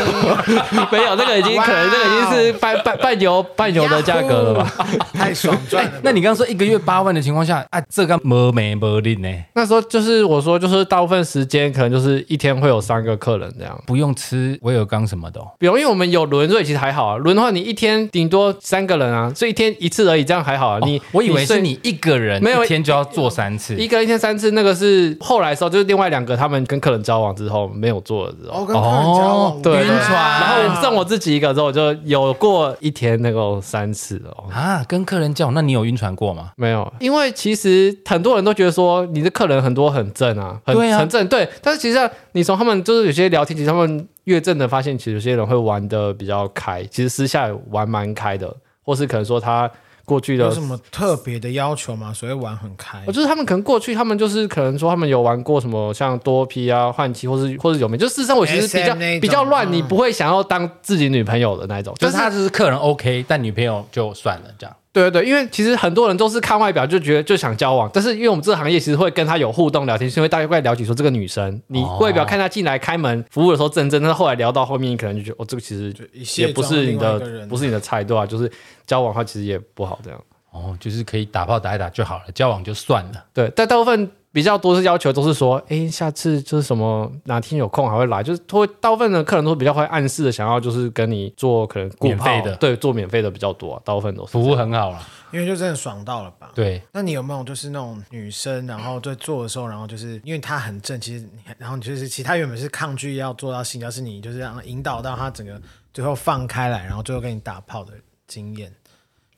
[0.93, 4.87] 没有，那个已经可能那个已经是半半半牛半牛的价格了吧？
[5.15, 6.01] 太爽赚了、欸。
[6.03, 9.29] 那你刚刚说一个月八万的情况下，啊，这个没没没力呢？
[9.55, 15.49] 那时候就是我说，就是大部分时间可能就是一天会有三个客人这样，不用吃威尔刚什么的、哦。
[15.59, 17.17] 比如因为我们有轮，所以其实还好啊。
[17.17, 20.79] 轮的话，你一天顶多三个人啊，所以一天一次而已，这样还好啊。
[20.85, 28.63] 你、哦、我以为是你一个人没有一天就要做三次，一个一天三次，那个是后来的时候，就是另外两个他们跟客人交往之后没有做了之后。
[28.63, 34.21] 哦，跟客人交往，对，晕船，然后剩我自己一个之后，就有过一天那个三次。
[34.37, 36.53] 哦啊，跟客人交往，那你有晕船过吗？
[36.57, 41.49] 没有，因为其实很多人都觉得说你的客人很多很正啊，很对啊，很正，对。
[41.63, 49.71] 但是其实你从他们就是有些聊天，其实他们越正的发现，其实有些人会玩的比较开，其实私下玩蛮开的，或是可能说他。
[50.09, 52.11] 过去的有什么特别的要求吗？
[52.15, 57.99] 所以玩很开，我就是他们可能过去，他们就是可能说他们有玩过什么像多 P 啊、换妻，或是或是有没有？
[57.99, 61.95] 就事实上我其实比较比较乱，你不会想要当自己女朋友的那一种。
[61.99, 64.75] 就是他就是客人 OK，但女朋友就算了这样。
[64.93, 78.27] 对对对，因为其实很多人都是看外表就觉得就想交往，但是因为我们这个行业其实会跟他有互动聊天，是因为大家会了解说这个女生，你外表看她进来开门服务的时候正正，但是后来聊到后面，你可能就觉得哦，这个其实也不是你的，不是你的菜，对吧？
[78.27, 78.51] 就是
[78.87, 80.21] 交往的话其实也不好这样。
[80.51, 83.25] 哦，就是可以打炮打一打就好了，交往就算了。
[83.35, 95.01] 对，但大部分比较多是要求都是说，哎，下次就是什么哪天有空还会来，就是会大部分的客人都比较会暗示的想要就是跟你做可能免费的，对，做免费的比较多，大部分都是服务很好了，
[95.33, 96.51] 因为就真的爽到了吧？
[96.55, 96.81] 对。
[96.93, 105.61] 那你有没有就是那种女生，然后在做的时候，然后就是因为她很正，其实然后你就是其他原本是抗拒要做到性，要是你就是让引导到她整个
[105.93, 107.93] 最后放开来，然后最后跟你打炮的
[108.27, 108.71] 经验。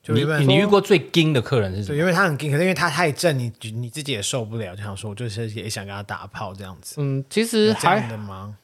[0.03, 1.99] 就你你遇过最惊的客人是什对，么？
[2.01, 6.95] 因为他很惊，可是因为他太正，你你自己也受不了，就想说，我就是也想跟他打炮这样子。
[6.97, 8.09] 嗯，其实还？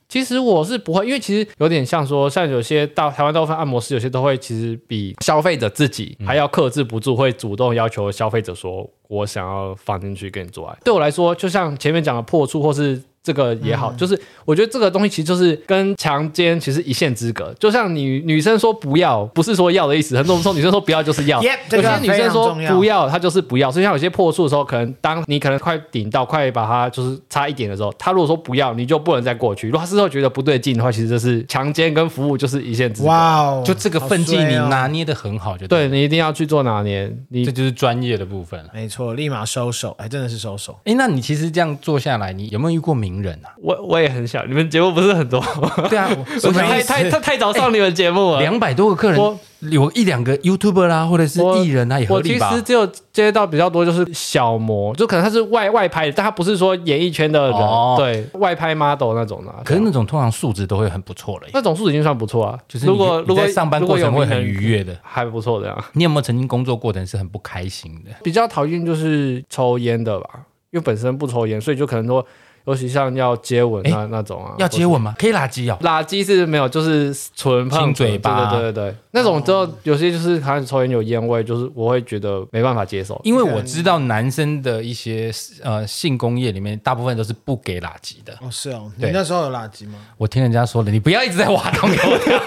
[0.09, 10.77] 其实我是不会，因为其实有点像说，像有些到台湾大部分按摩师，有些都会其实比消费者自己还要克制不住，会主动要求消费者说，我想要放进去跟你做爱。
[10.83, 13.01] 对我来说，就像前面讲的破处或是。
[13.27, 17.53] 这个也好，嗯、就是我觉得这个东西其实就是跟强奸其实一线之隔。
[17.59, 20.15] 就像女女生说不要，不是说要的意思。
[20.15, 23.69] 很多时候女生说不要就是要有些女生说不要，她就是不要。
[23.69, 29.67] 所以像有些破处的时候，可能当你可能快顶到快把它就是差一点的时候，她如果说不要，你就不能再过去。
[29.67, 33.09] 如果她事后觉得不对劲的话，其实这是强奸跟服务就是一线之隔。
[33.09, 38.63] 哇哦，就这个分际你拿捏的很好就对，就对你一定要去做拿捏，你这就是专业的部分。
[38.73, 40.79] 没错，立马收手，哎真的是收手。
[40.85, 43.53] 哎，那你其实这样做下来，你有没有遇过名人啊？
[43.61, 43.97] 我我。
[43.97, 45.43] 也很小，你们节目不是很多？
[45.89, 46.07] 对啊，
[46.43, 52.45] 我 太太太太早上你们节目了，两百多个客人，我有一两个 YouTuber 啦，或者是艺人啊，也合理吧？
[52.45, 59.51] 我其实只有接到比较多，就是小模，就可能他是外外拍的，但他不是说演艺圈的人，哦、对外拍 model 那种的。
[59.65, 62.59] 可是那种通常素质都会很不错了，那种素质已经算不错啊。
[62.67, 65.83] 就是如果如果上班过程会很愉悦的，还不错的啊。
[65.93, 68.11] 你有没有曾经工作过程是很不开心的？
[68.23, 70.27] 比较讨厌就是抽烟的吧，
[70.69, 72.23] 因为本身不抽烟，所以就可能说。
[72.67, 75.15] 尤其像要接吻那那种啊，要接吻吗？
[75.17, 83.17] 可以拉鸡哦，拉鸡是没有，就是纯碰嘴巴，对对对对，那种之后有些就是开始抽烟有烟味，就是我会觉得没办法接受。
[83.23, 85.31] 因为我知道男生的一些
[85.63, 88.33] 呃性工业里面，大部分都是不给拉鸡的。
[88.41, 89.93] 哦，是哦，你那时候有拉鸡吗？
[90.17, 92.37] 我听人家说的，你不要一直在挖洞给我跳。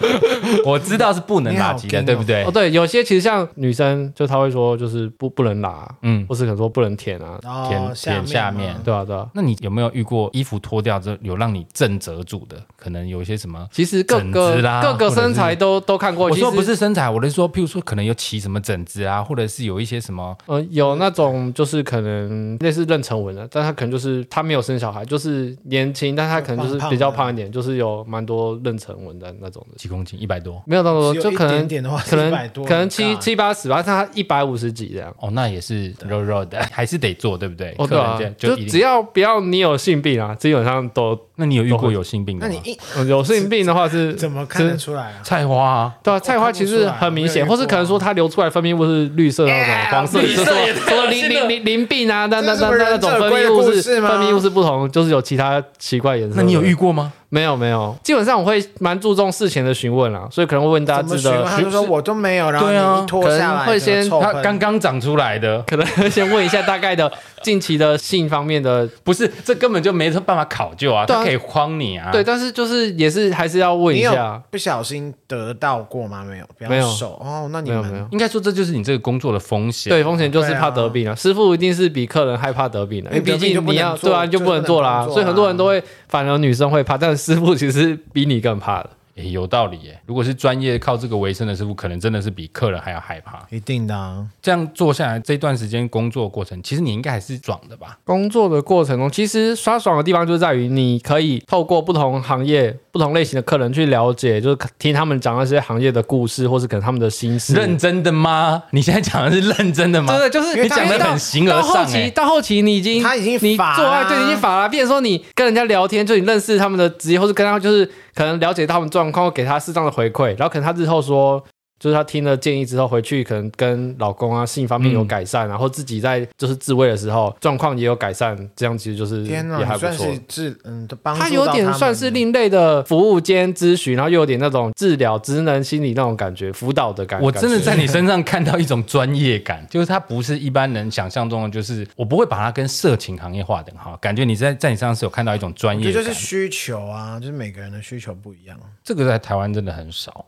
[0.64, 2.44] 我知道是不能拉鸡的，对不对？
[2.44, 9.28] 哦，对，有些其实像女生就她会说就是不不能拉，嗯，或是可能说不能舔啊，舔舔下面，对啊对啊。
[9.34, 9.54] 那你？
[9.66, 12.56] 有没有遇过衣服脱掉之后有让你震折住的？
[12.76, 13.66] 可能有一些什么？
[13.72, 16.28] 其实各个各个身材都都看过。
[16.28, 20.36] 我说不是身材，我是说，譬如说可能有起什么疹子啊，或者是有一些什么？
[20.46, 29.76] 呃，有那种就是可能类似妊娠纹的，但他可能就是他没有生小孩，就是年轻，但他可能就是比较胖一点，就是有蛮多妊娠纹的那种的。
[29.76, 30.16] 几公斤？
[30.20, 30.62] 一百多？
[30.64, 35.12] 没有那么多，就可能可能可能七七八十吧，他一百五十几这样。
[35.18, 37.74] 哦，那也是肉肉的，还是得做，对不对？
[37.78, 40.34] 哦，对啊，就只要不要你你有性病啊。
[40.34, 42.54] 基本上都，那你有遇过有性病的吗？
[42.94, 45.20] 那你有性病的话是怎么看得出来啊？
[45.22, 50.44] 菜花啊，对啊，菜花其实很明显，或是可能说它流出来分泌物是绿色那种，黄色，就是说
[50.88, 56.36] 说淋淋淋淋病啊，那那那那种分泌物是分泌物是不同，就是有其他奇怪颜色。
[56.36, 57.12] 那你有遇过吗？
[57.28, 61.42] 没有没有，基本上我会蛮注重事前的询问啦，所以可能会问大家知道。
[61.42, 67.10] 他就说我都没有，然后你脱下来，会先他刚刚长出来的，可能会先问一下大概的
[67.42, 72.10] 近期的性方面的，不是，这根本就没办法考究啊，他可以诓你啊。
[72.10, 74.42] 对，但是就是也是还是要问一下。
[74.50, 76.24] 不小心得到过吗？
[76.24, 76.86] 没有，没有。
[76.86, 79.90] 哦，那你们没有，应该说这就是你这个工作的风险。
[79.90, 81.14] 对，风险就是怕得病啊。
[81.14, 85.06] 师傅一定是比客人害怕得病的，因为毕竟你要对啊，就不能做啦。
[85.06, 87.96] 所以很多人都会，反而女生会怕，但是师傅其实。
[88.12, 88.90] 比你更怕的。
[89.16, 89.98] 欸、有道理耶！
[90.04, 93.46] 如果是专业靠这个为生的师傅，可能真的是比客人还要害怕。
[93.50, 97.98] 一定的啊，这样做下来，这段时间工作过程，其实你应该还是爽的吧？
[98.04, 107.54] 工作的过程中，其实刷爽的地方就在于你可以透过不同行业、不同类型的客人去了解，就是听他们讲那些行业的故事，或是可能他们的心事。
[107.54, 108.62] 认真的吗？
[108.72, 110.14] 你现在讲的是认真的吗？
[110.14, 111.72] 对对，就是你讲的很形而上。
[111.72, 114.68] 到后期，到后期你已经他已经你做爱对，已经法了。
[114.68, 117.90] 比如说你跟人家聊天，就你认识他们的职业，或是跟他就是。
[118.16, 121.44] 可能了解他们状况，给他适当的回馈，然后可能他日后说。
[121.78, 130.06] 就是他听了建议之后回去，可能跟老公啊性方面有改善，嗯、然后自己在就是自慰的时候状况也有改善，这样其实就是也还不错。
[130.26, 137.26] 治嗯，他有点算是另类的服务兼咨询，然后又有点那种治疗职能心理那种感觉，辅导的感觉。
[137.26, 148.58] 我真的在你身上看到一种专业感，就是他不是一般人想象中的，就是我不会把它跟色情行业划等号，感觉你在在你身上是有看到一种专业感，就是需求啊，就是每个人的需求不一样。
[148.82, 150.24] 这个在台湾真的很少。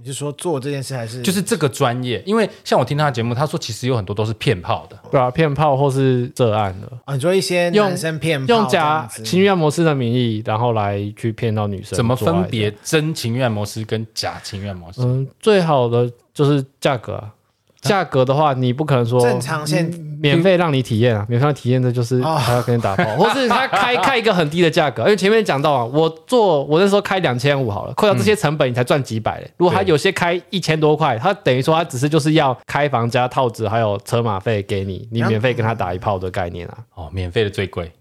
[0.00, 2.22] 你是说做这件事还是就是这个专业？
[2.24, 7.14] 因为像我听他的节目，他说其实有很多都是骗炮的，对啊，骗炮或是涉案的啊。
[7.14, 11.96] 你说一些男生骗用用假情欲按摩师的名义，然后来去骗到女生。
[11.96, 15.00] 怎么分别真情欲按摩师跟假情欲按摩师？
[15.02, 17.32] 嗯，最好的就是价格啊。
[17.80, 19.86] 价格的话，你不可能说正常先
[20.20, 29.50] 免费让你体验啊，免费让你体验的就是还要给你打包， 或是他开开一个很低的价格，因为前面讲到啊，我做我那时候开两千五好了，扣掉这些成本，你才赚几百嘞。
[29.56, 36.78] 如果他有些开一千多块，他等于说他只是就是要开房加套子还有车马费给你，你免费跟他打一炮的概念啊。
[36.94, 37.92] 哦，免费的最贵，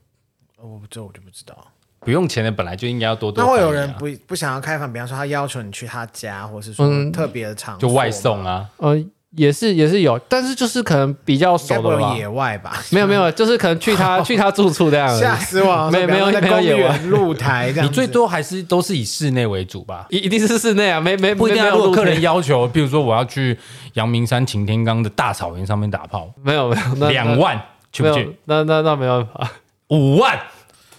[0.58, 1.56] 哦，这我就不知道。
[2.00, 3.44] 不用钱的本来就应该要多多。
[3.44, 8.66] 那会有人不不想要开房，比方说他要求你去他家，或是说特别的场所，就外送啊。
[8.78, 8.96] 呃，
[9.36, 12.16] 也是也是有，但是就是可能比较熟的吧。
[12.16, 12.82] 野外吧？
[12.92, 15.08] 没有没有，就是可能去他 去他住处这样。
[15.20, 15.90] 吓死我！
[15.92, 17.86] 没没有没有野外露台这样。
[17.86, 20.06] 你最多还是都是以室内为主吧？
[20.10, 21.70] 一 一定是室内啊，没没不一定。
[21.70, 23.58] 如果客人要求，比如说我要去
[23.94, 27.62] 阳明山擎天岗的大草原上面打炮，没有没有，两万
[27.92, 28.38] 去不去？
[28.46, 29.52] 那那那没办法，
[29.90, 30.40] 五万。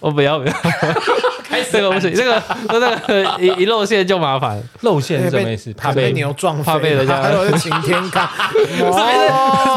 [0.01, 0.53] 我不要不要，
[1.71, 5.71] 这个不行，这个那个一一露馅就麻烦，露馅是什么意思？
[5.73, 7.21] 怕被牛撞，怕被人家。
[7.21, 8.27] 还有是擎天岗，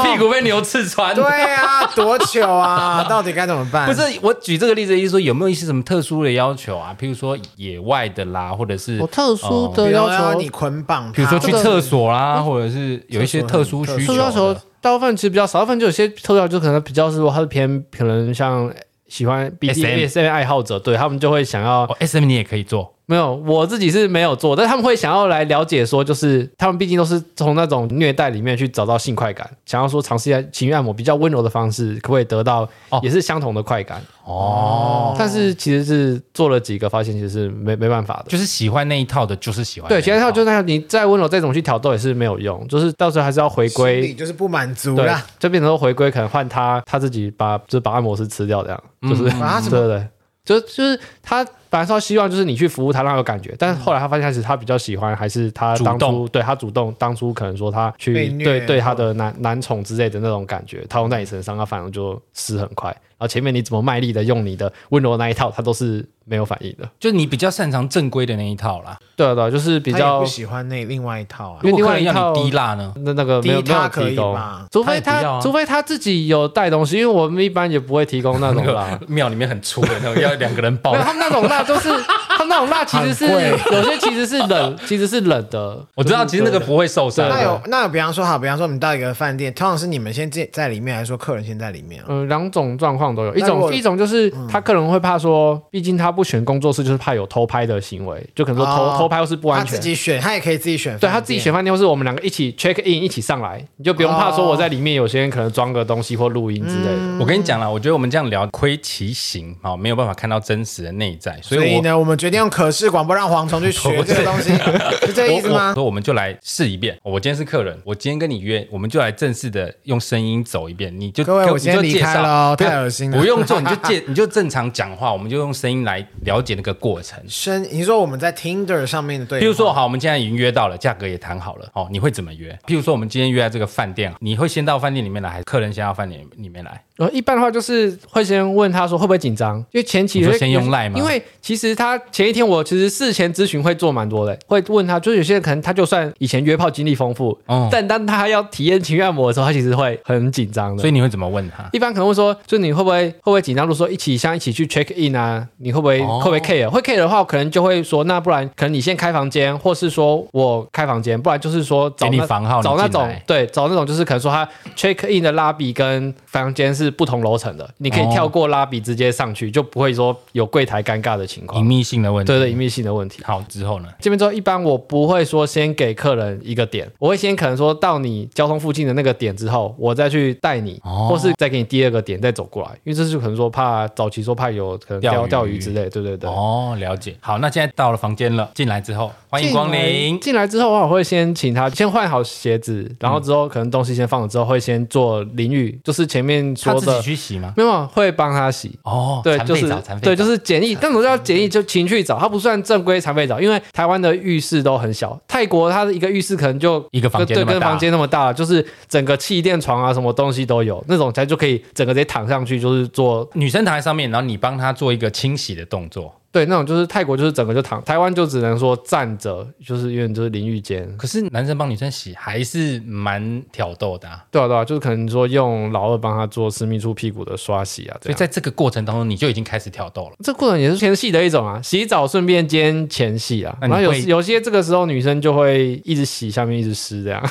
[0.04, 1.14] 屁股被牛刺穿。
[1.14, 3.04] 对啊，多糗啊！
[3.08, 3.86] 到底该怎么办？
[3.90, 6.94] 不是我举这个例子，意思说有没有一些什么特殊的要求啊？
[6.98, 14.14] 譬如说野外的啦，或者是有特殊的要求，你捆绑，比如说去厕所啦，或者是有一些特殊需求。
[14.14, 18.72] 要求大部分其实比较少，大部分就有些特效，就可能比较是说它是偏可能像。
[19.12, 22.94] 喜欢 BDSM 爱好者，对他们就会想要 SM，你也可以做。
[23.04, 32.66] 没有，我自己是没有做，但他们会想要来了解，说就是他们毕竟都是从那种虐待里面去找到性快感，想要说尝试一下情欲按摩比较温柔的方式，可不可以得到
[33.02, 34.00] 也是相同的快感。
[34.24, 35.14] 哦。
[35.18, 49.24] 但是其实是做了几个，发现其实是没没办法的，就是喜欢那一套的，就是喜欢对，其他套就那样，你再温柔再怎么去挑逗也是没有用，就是到时候还是要回归，就是不满足啦，就变成说回归可能换他他自己把就是把按摩师吃掉这样，就是
[49.68, 50.06] 对对对，
[50.44, 51.44] 就就是他。
[51.72, 62.90] 本来说希望就是你去服务他让他有感觉，但是后来他发现开始他比较喜欢还是他当初对他主动当初可能说他去对对他的男男宠之类的那种感觉，套用在你身上，他反而就湿很快。
[62.90, 66.88] 然后前面你怎么卖力的用你的温柔那一套，他都是没有反应的。
[66.98, 68.98] 就你比较擅长正规的那一套啦。
[69.14, 71.60] 对啊对啊，就是比较不喜欢那另外一套啊。
[71.62, 74.36] 因为另外一套低辣呢，那那个没有没有提供，
[74.72, 78.98] 除非他除非他自己有带东西，因为我们一般也不会提供那种辣。
[79.06, 80.96] 庙里面很粗的那种，要两个人抱。
[80.96, 81.88] 他们那种 辣都是。
[82.48, 85.82] 那种辣其实是有些其实是冷， 其实是冷的。
[85.94, 87.28] 我知道，其实那个不会受伤。
[87.28, 92.02] 那有那有，比方说好，比方说我们到一个饭店，通常是你们先在在里面，还是说客人先在里面？
[92.08, 93.34] 嗯，两种状况都有。
[93.36, 99.76] 一种一种就是他客人会怕说，毕竟他不选工作室，就是怕有偷拍的行为，就可能说偷偷拍或是不安全。
[99.76, 100.98] 他自己选，他也可以自己选。
[100.98, 107.18] 对他自己选饭店，或是我们两个一起 check in 一起上来，你就不用怕说我在里面有些人可能装个东西或录音之类的。
[107.20, 114.50] 我跟你讲了，我觉得我们这样聊窥其形啊，没有办法看到真实的内在，所以呢，我们决定用可视广播让蝗虫去学 这个东西，
[115.06, 115.72] 是这个意思吗？
[115.74, 116.98] 所以我们就来试一遍。
[117.02, 120.92] 我今天是客人，我今天跟你约，我们就来正式的用声音走一遍。
[120.98, 123.18] 你就各位，我先离开了，太恶心了。
[123.18, 127.18] 不用做，你就介，你就正常讲话，我们就用声音来了解那个过程。
[127.28, 132.56] 声，你说我们在 Tinder 上面的对，比如说，好，我们现在已经约到了，价格也谈好了，哦，你会怎么约？
[132.66, 136.82] 比如说，我们今天约在这个饭店，你会先到饭店里面来，还是客人先到饭店里面来？
[137.02, 140.96] 呃，一般的话就是会先问他说会不会紧张，因为前期会先用赖嘛？
[140.96, 150.80] 因为其实他前一天我其实事前咨询会做蛮多的，会问他，就是有些人可能他就算以前约炮经历丰富，哦，但当他要体验情欲按摩的时候，他其实会很紧张的。
[150.80, 151.68] 所以你会怎么问他？
[151.72, 153.66] 一般可能会说，就你会不会会不会紧张？
[153.66, 156.70] 如果说一起像一起去 check in 啊，你会不会、哦、会不会 care？
[156.70, 167.68] 会 care 的话，我可能就会说，那不然可能你先开房间，或是说我开房间，不然就是说找你房号，找那种对，找那种就是可能说他 check in 的 lobby 跟房间是不同楼层的。
[167.78, 171.60] 你可以跳过拉比直接上去，就不会说有柜台尴尬的情况。
[171.60, 173.22] 隐秘性的问题，对对，隐秘性的问题。
[173.24, 173.88] 好，之后呢？
[173.98, 186.28] 这边之后，一般我不会说先给客人一个点，我会先可能说到你交通附近的那个点之后，我再去带你，哦、或是再给你第二个点再走过来，因为这是可能说怕早期说怕有可能钓钓鱼之类，对对对。
[186.30, 187.16] 哦，了解。
[187.20, 190.18] 好，那现在到了房间了，进来之后欢迎光临。
[190.20, 197.52] 进来之后的话，我会先请他先换好鞋子，然后之后可能东西先放了之后，会先做淋浴，就是前面说的自己去洗吗？
[197.56, 199.20] 没有，会帮他洗哦。
[199.22, 200.74] 对，就是对，就是简易。
[200.74, 216.14] 但我叫简易，就情趣澡，它不算正规残废澡，因为台湾的浴室都很小，泰国它的一个浴室可能就一个房间，对，跟房间那么大，就是整个气垫床啊，什么东西都有，那种才就可以整个直接躺上去，就是做女生躺在上面，然后你帮她做一个清洗的动作。
[216.32, 220.90] 对，那种就是泰国，就是整个就躺，台湾就只能说站着，就是因为就是淋浴间。
[220.96, 224.24] 可是男生帮女生洗还是蛮挑逗的啊。
[224.30, 227.98] 对啊，对啊，就是可能说用老二帮他做私密处屁股的刷洗啊。
[228.02, 230.16] 所以在这个过程当中，你就已经开始挑逗了。
[230.24, 233.54] 这过程也是前戏的一种啊，洗澡顺便兼前戏啊。
[233.60, 237.22] 然后有有些这个时候女生就会一直洗下面一直湿这样。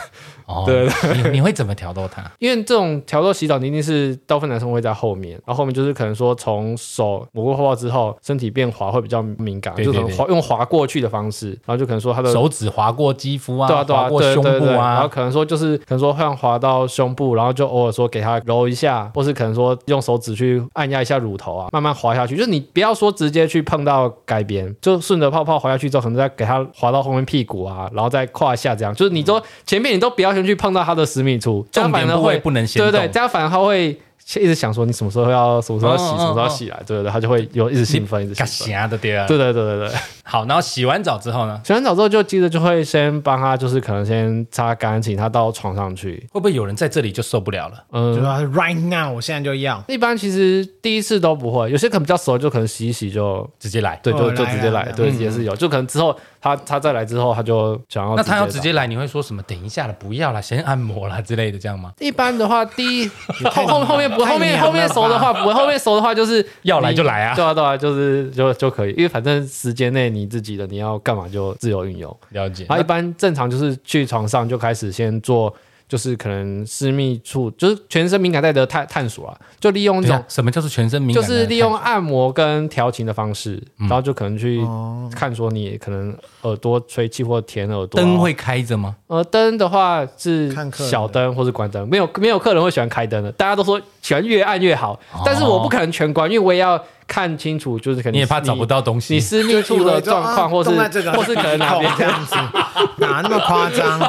[0.52, 0.88] 哦，对，
[1.24, 2.24] 你你会怎么挑逗他？
[2.40, 30.41] 因为这种挑逗洗澡，你一定是大部分男生会在后面，然后后面就是可能说从手抹过泡泡之后，身体变滑会比较敏感，就可能滑用滑过去的方式，然后就可能说他的手指滑过肌肤啊，对啊对啊，滑过胸部啊，然后可能说就是可能说会滑到胸部，然后就偶尔说给他揉一下，或是可能说用手指去按压一下乳头啊，慢慢滑下去，就是你不要说直接去碰到改边，就顺着泡泡滑下去之后，可能再给他滑到后面屁股啊，然后再胯下这样，就是你说前面你都不要去。
[30.42, 33.98] 全去碰到他的私密处，这样反而会不能对对对，这样反而他会
[34.36, 38.74] 一直想说你什么时候要什么时候要洗，什么时候要洗来，对对对，他就会有一直兴奋，一直嘎兴奋。
[38.74, 39.28] 瞎的对啊。
[39.28, 46.26] 对对对对对，好，然后洗完澡之后呢，洗完澡之后就接着就会先帮他，就是可能先擦干净，他到床上去。
[46.32, 47.84] 会不会有人在这里就受不了了？
[47.92, 49.84] 嗯，就说 right now，我现在就要。
[49.88, 54.00] 一般其实第一次都不会，有些可能比较熟，就可能洗一洗就直接来。
[54.02, 59.44] 对，就哦就直接来，对，也是有，就可能之后他他再来之后，他就想要那他要直接来，你会说什么？
[59.44, 61.94] 等一下了，不要了，先按摩了之类的，这样吗？
[62.00, 63.08] 一般的话，第一
[63.54, 72.18] 后后后面不太后面后面熟的话不会，后面熟的话就是要来就来啊对啊对啊，就是就就可以，因为反正时间内你自己的你要干嘛就自由运用。
[72.30, 72.66] 了解。
[72.68, 75.54] 然后一般正常就是去床上就开始先做，
[75.92, 81.30] 就是可能私密处，就是全身敏感带的探探索啊，就利用这种那什么叫做全身敏感就？
[81.30, 88.96] 是利用按摩跟调情的方式，嗯然后就可能去哦看说你可能耳朵吹气或舔耳朵啊、灯会开着吗？
[89.08, 99.14] 呃，灯的话是小灯或是关灯，没有没有客人会喜欢开灯的，大家都说喜欢越暗越好，但是我不可能全关，因为我也要看清楚，就是可能你也怕找不到东西。
[99.16, 100.70] 你私密处的状况，或是
[101.12, 102.36] 或是可能哪边这样子，
[102.98, 104.00] 哪那么夸张？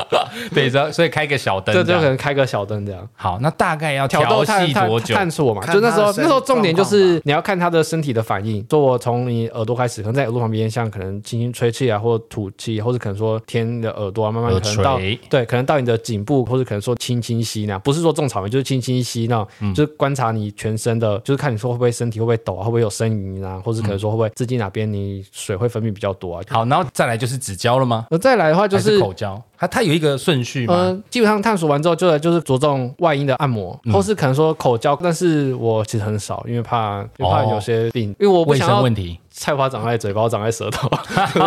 [0.54, 2.02] 对，所以所以开个小灯就就可。
[2.02, 3.08] 能开个小灯这样。
[3.14, 5.14] 好，那大概要调戏多久？
[5.14, 8.64] 探索嘛，就那时候那时候重点就是你要看他的身体的反应。
[8.68, 14.98] 说我从你耳朵开始，可能在耳朵旁边，像可能轻轻吹气啊，或吐气，或者可能说舔你的耳朵啊，慢慢耳可能到
[15.30, 26.42] 对，可能到你的颈部，或者可能说轻轻吸那样，不是说种草莓，就是轻轻吸那种，嗯就是观察你全身的，就是看你说会不会身体会不会抖啊，会不会有呻吟啊，或者可能说会不会自己哪边你水会分泌比较多啊。
[26.50, 28.06] 好，然后再来就是指胶了吗？
[28.12, 29.42] 那再来的话就还是口交？
[29.56, 30.74] 它它有一个顺序吗？
[30.74, 40.88] 呃，基本上探索完之后，就来就是着重外阴的按摩，嗯或是可能说口交，但是我其实很少，因为怕，因为怕有些病，因为我不卫想要生问题，菜花长在嘴巴，长在舌头。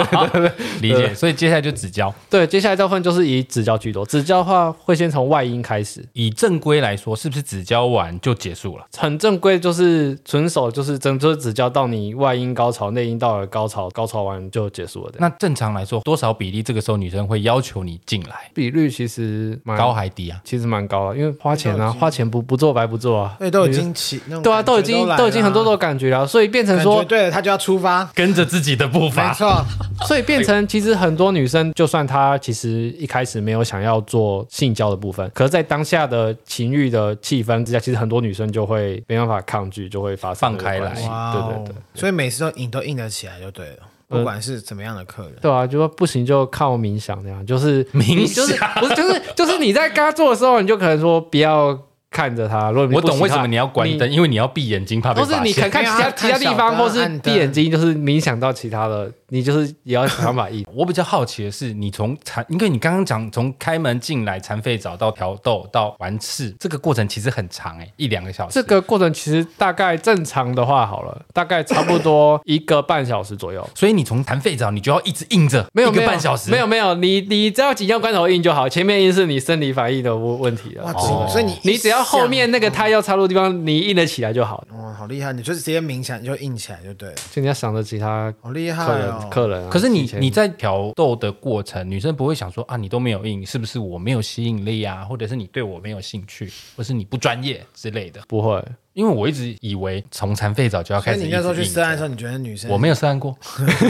[0.82, 1.14] 理解。
[1.14, 2.14] 所以接下来就指教。
[2.30, 8.86] 对，接下来这部分就是以指教居多，指教的话会先从外阴开始，以正规来说，是不是指教完就结束了？
[8.98, 15.14] 很正规，就是纯手，就是整就是指教到你外阴高潮，内阴到了高潮，高潮完就结束了。
[15.18, 18.52] 那那正常来说，多少比例这个时候女生会要求你进来？
[18.54, 20.40] 比率其实蛮高还低啊？
[20.44, 23.36] 其实蛮高的，因为花钱啊，花钱不不做白不做啊。
[23.40, 29.34] 对，都已经起那种对啊，都已经都已经很多种感觉了，所以变成说，对了，他就要出发，跟着自己的步没伐。
[29.34, 29.64] 错。
[30.08, 41.76] 所以变成其实很多女生，就算她其实一开始没有想要做性交的部分，可是在当下的情欲的气氛之下，其实很多女生就会没办法抗拒，就会发生放开来对对对。
[41.94, 43.78] 所以每次都硬都硬得起来就对了，
[44.08, 45.36] 不管是怎么样的客人。
[45.42, 51.80] 对啊，就说不行就靠冥想这样，就是冥想就是不是就是就是你在跟他做的时候，你就可能说不要
[52.16, 52.72] 看着他。
[52.72, 55.48] 如果你我懂为什么你要关灯，因为你要闭眼睛，怕被不是发现。
[55.48, 60.66] 你可能看其他其他地方，或是闭眼睛，就是冥想到其他的，你就是也要想办法应。
[60.74, 68.54] 我比较好奇的是，你从残，因为你刚刚讲从开门进来残废澡到调豆到完事，这个过程其实很长哎，一两个小时。
[68.54, 73.68] 这个过程其实大概正常的话好了，大概差不多一个半小时左右。
[73.76, 80.98] 所以你从残废澡，你就要一直硬着，没有一个半小时，没有没有，你你只要紧要关头硬就好，前面硬是你生理反应的问问题哇，了。
[80.98, 84.66] 哦所以你你只要后面那个他要插入的地方，你硬得起来就好。
[84.78, 85.34] 哇，好厉害！
[85.34, 89.28] 你就是直接冥想你就硬起来就对了，就你要想着其他好厉害客人哦！
[89.32, 89.70] 客人啊。
[89.72, 98.22] 可是你你在挑逗的过程，女生不会想说啊，你都没有硬，是不是我没有吸引力啊，或者是你对我没有兴趣，或是你不专业之类的？
[98.28, 98.64] 不会，
[98.96, 103.38] 因为我一直以为从残废早就要开始你那时候去涉案的时候，你觉得女生我没有涉案过，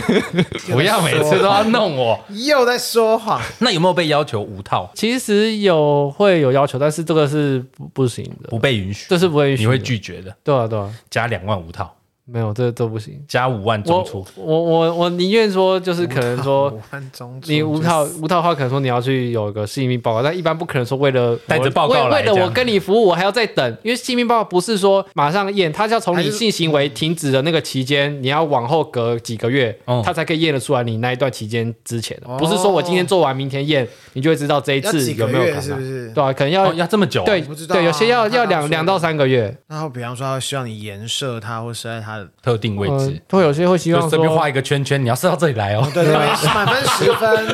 [0.71, 2.19] 不要每次都要弄我。
[2.29, 4.89] 又在说谎，那有没有被要求无套？
[4.95, 9.05] 其实有会有要求，但是这个是不不行的，不被允许？
[9.07, 9.61] 这是不会允许。
[9.61, 11.95] 你会拒绝的，对啊对啊，加两万无套，
[12.25, 13.23] 没有这都不行。
[13.27, 14.25] 加五万中我出。
[14.35, 36.09] 我我我宁愿说就是可能说五万中出你无套无套的话，可能说你要去有一个性命报告，但一般不可能说为了带着报告为了我跟你服务，我还要再等，因为性命报告不是说马上验，它是要从你性行为停止的那个期间，你要往后隔几个月哦，它才可以验得出来你那一段期间之前的，哦不是说我今天做完明天验，你就会知道这一次有没有月感染，是不是？
[36.09, 37.25] 对啊，可能要哦，要这么久啊？
[37.25, 42.01] 对不知道啊对，有些要要两两到三个月，然后比方说，他会希望你颜射他，或射在
[42.43, 43.07] 特定位置。
[43.09, 45.87] 嗯，会有些会希望说就随便画一个圈圈，你要射到这里来哦。
[45.93, 46.19] 对对对，
[46.53, 47.47] 满分十分，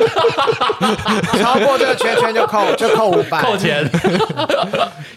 [1.42, 3.88] 超过这个圈圈就扣 就扣五百，扣钱，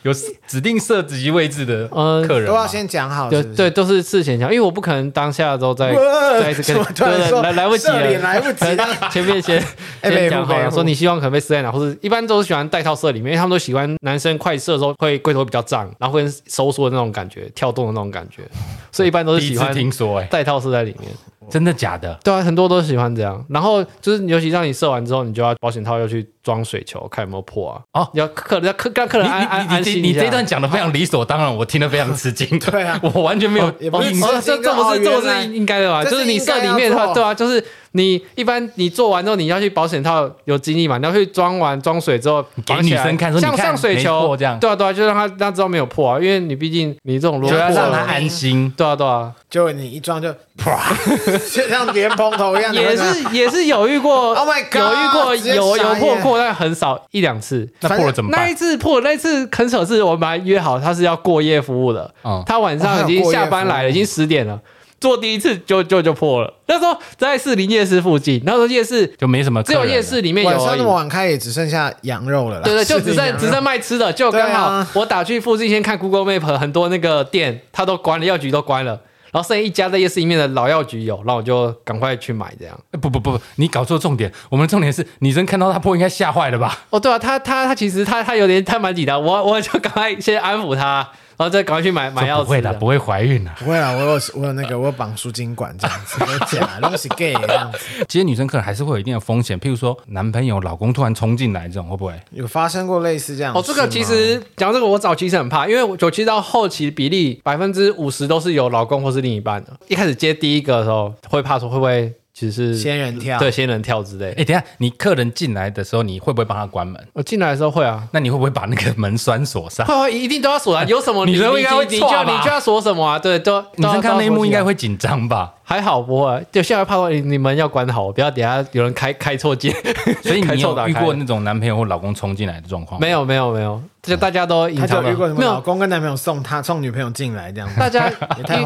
[0.04, 0.14] 有
[0.48, 2.56] 指定射击位置的嗯客人吗？
[2.56, 3.56] 都要先讲好，是不是？
[3.56, 9.62] 对对，都是事前讲，因为我不可能当下都在哇再一次跟你，么突然对说来来不及射脸了，来不及了前面先
[10.02, 18.44] 哎先讲好了，说你希望可能被射在哪，或者一般都是喜欢带套射里面，因为他们都喜欢男生快射的时候会龟头比较胀，然后会收缩的那种感觉，跳动的那种感觉，
[18.92, 21.12] 所以一般都是第一次喜欢听说，哎，带套射在里面。
[21.48, 22.18] 真的假的？
[22.24, 23.46] 对啊，很多都喜欢这样。
[23.50, 28.02] 然后就是，尤其让你射完之后，你就要保险套要去装水球，看有没有破啊。
[28.02, 32.48] 哦，要客人要客让客人安安安心你这段讲的非常理所当然，我听得非常吃惊。
[32.58, 34.12] 对啊， 我完全没有也不是。
[34.42, 36.04] 这这不是这不是应该的吧？
[36.04, 37.64] 就是你射里面的话，对啊，就是
[37.96, 40.98] 你一般你做完之后，你要去保险套有经历嘛？
[40.98, 44.60] 你要去装完装水之后给女生看，说像上水球这样。
[44.60, 48.72] 对啊对啊，就让他让他知道没有破啊，因为你毕竟你这种就要让他安心。
[48.76, 50.94] 对啊对啊，就你一装就啪，
[51.54, 52.74] 就像莲蓬头一样。
[52.74, 57.68] 也是也是有遇过，Oh my God，有遇过有有破过，但很少一两次。
[57.80, 58.42] 那破了怎么办？
[58.42, 62.14] 那一次破，那一次很扯，是我们还约好他是要过夜服务的。
[62.24, 64.60] 嗯，他晚上已经下班来了，已经十点了，
[65.06, 66.52] 做第一次就就就破了。
[66.66, 70.50] 那时候在士林夜市附近，那时候夜市就没什么，只有夜市里面有。
[70.50, 72.60] 晚上那么晚开也只剩下羊肉了。
[72.64, 79.00] 对对，就只剩 只剩卖吃的，就刚好我打去附近先看 Google Map，很多那个店它都关了，药局都关了。
[79.32, 82.80] 然后剩一家在夜市里面的老药局有，然后我就赶快去买这样。
[83.02, 84.32] 不不不，你搞错重点。
[84.50, 86.86] 我们重点是女生看到他破应该吓坏了吧？
[86.90, 91.08] 哦，对啊，他他他其实他他有点太蛮紧张，我我就赶快先安抚他。
[91.38, 92.44] 然后再赶快去买买药。
[92.44, 93.52] 不会的，不会怀孕的。
[93.60, 97.80] 不会啦，我有我有那个我有绑输精管这样子，我假东西 gay 这样子。
[98.08, 103.54] 其实女生可能还是会有一定的风险，譬如说男朋友、老公突然冲进来这种，会不会有发生过类似这样？
[103.56, 109.72] 哦，这个其实讲这个我早期是很怕，因为我其实到后期比例百分之五十都是有老公或是另一半的。
[109.88, 112.14] 一开始接第一个的时候会怕说会不会。
[112.38, 114.34] 其实是仙人跳，对仙人跳之类。
[114.34, 117.02] 哎，等下，你客人进来的时候，你会不会帮他关门？
[117.14, 118.06] 我进来的时候会啊。
[118.12, 119.88] 那你会不会把那个门栓锁上？
[119.88, 120.84] 会会，一定都要锁啊。
[120.90, 121.26] 有什么？
[121.26, 123.18] 女生应该会你就你就要锁什么啊？
[123.18, 125.54] 对，都女生看那一幕应该会紧张吧？
[125.64, 129.74] 还好不会，就现在怕说你们要关好，不要等下有人开开错键。
[130.22, 133.00] 所以你有 遇过那种男朋友或老公冲进来的状况？
[133.00, 135.42] 没有没有没有，就大家都他就遇过什么？
[135.42, 137.70] 老公跟男朋友送他送女朋友进来这样。
[137.80, 138.10] 大家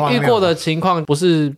[0.09, 1.53] 遇遇过的情况不是。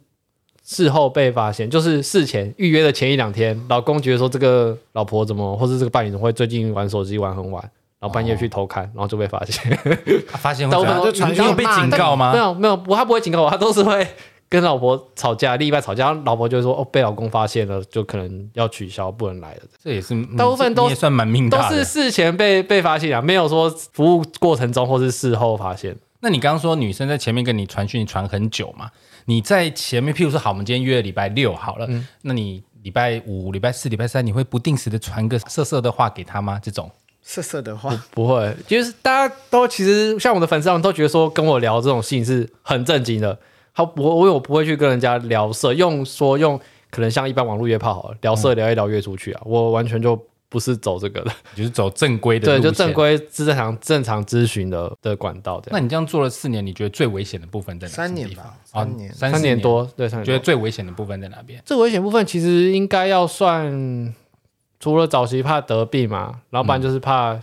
[0.71, 7.61] 事后被发现，就是事前预约的前一两天，老公觉得说这个老婆怎么，或是这个伴侣怎么会最近玩手机玩很晚，
[7.99, 9.69] 然后半夜去偷看，然后就被发现。
[10.31, 11.35] 啊、发现会 怎样？
[11.35, 12.31] 就你有被警告吗？
[12.31, 14.07] 没有没有，不，他不会警告我，他都是会
[14.47, 19.61] 跟老婆吵架，另一半吵架，老婆就会说哦，被老公发现了，就可能要取消，不能来了。
[19.83, 25.93] 这也是大部分都也算蛮命大的，都是事前被被发现啊，没有说服务过程中或是事后发现。
[26.21, 28.89] 那你刚刚说女生在前面跟你传讯传很久嘛？
[29.25, 36.59] 你在前面，譬如说，好，我们今天约礼拜六好了，嗯、那你礼拜五、礼拜四、礼拜三，你会不定时的传个色色的话给他吗？
[36.61, 36.89] 这种
[37.21, 43.37] 色色的话不，不会，就是大家都其实像我的粉丝，他们都觉得说跟我聊这种事情是很正经的。
[43.73, 46.59] 好，我我我不会去跟人家聊色，用说用
[46.89, 50.19] 可能像一般网络约炮好了，聊色聊一聊约出去啊，嗯、我完全就。
[50.51, 55.63] 不是走这个的， 就是走正规的，对，就正规正常正常咨询的的管道。
[55.71, 57.93] 那你这样做了四年，你觉得最危险的部分在哪？
[57.93, 60.25] 三年吧，三年，三年多，对，三年。
[60.25, 61.61] 觉得最危险的部分在哪边？
[61.65, 64.13] 最危险部分其实应该要算，
[64.77, 67.39] 除了早期怕得病嘛，然后不然就是怕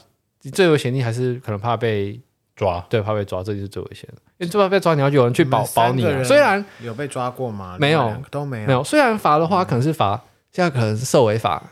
[0.52, 2.20] 最危险的还是可能怕被
[2.54, 4.20] 抓，对，怕被抓，这就是最危险的。
[4.36, 6.02] 因为最怕被抓，你要有人去保保你。
[6.24, 7.78] 虽然有被抓过吗？
[7.80, 8.66] 没有，都没有。
[8.66, 11.62] 没有，虽然罚的话可能是罚，现在可能是受违法。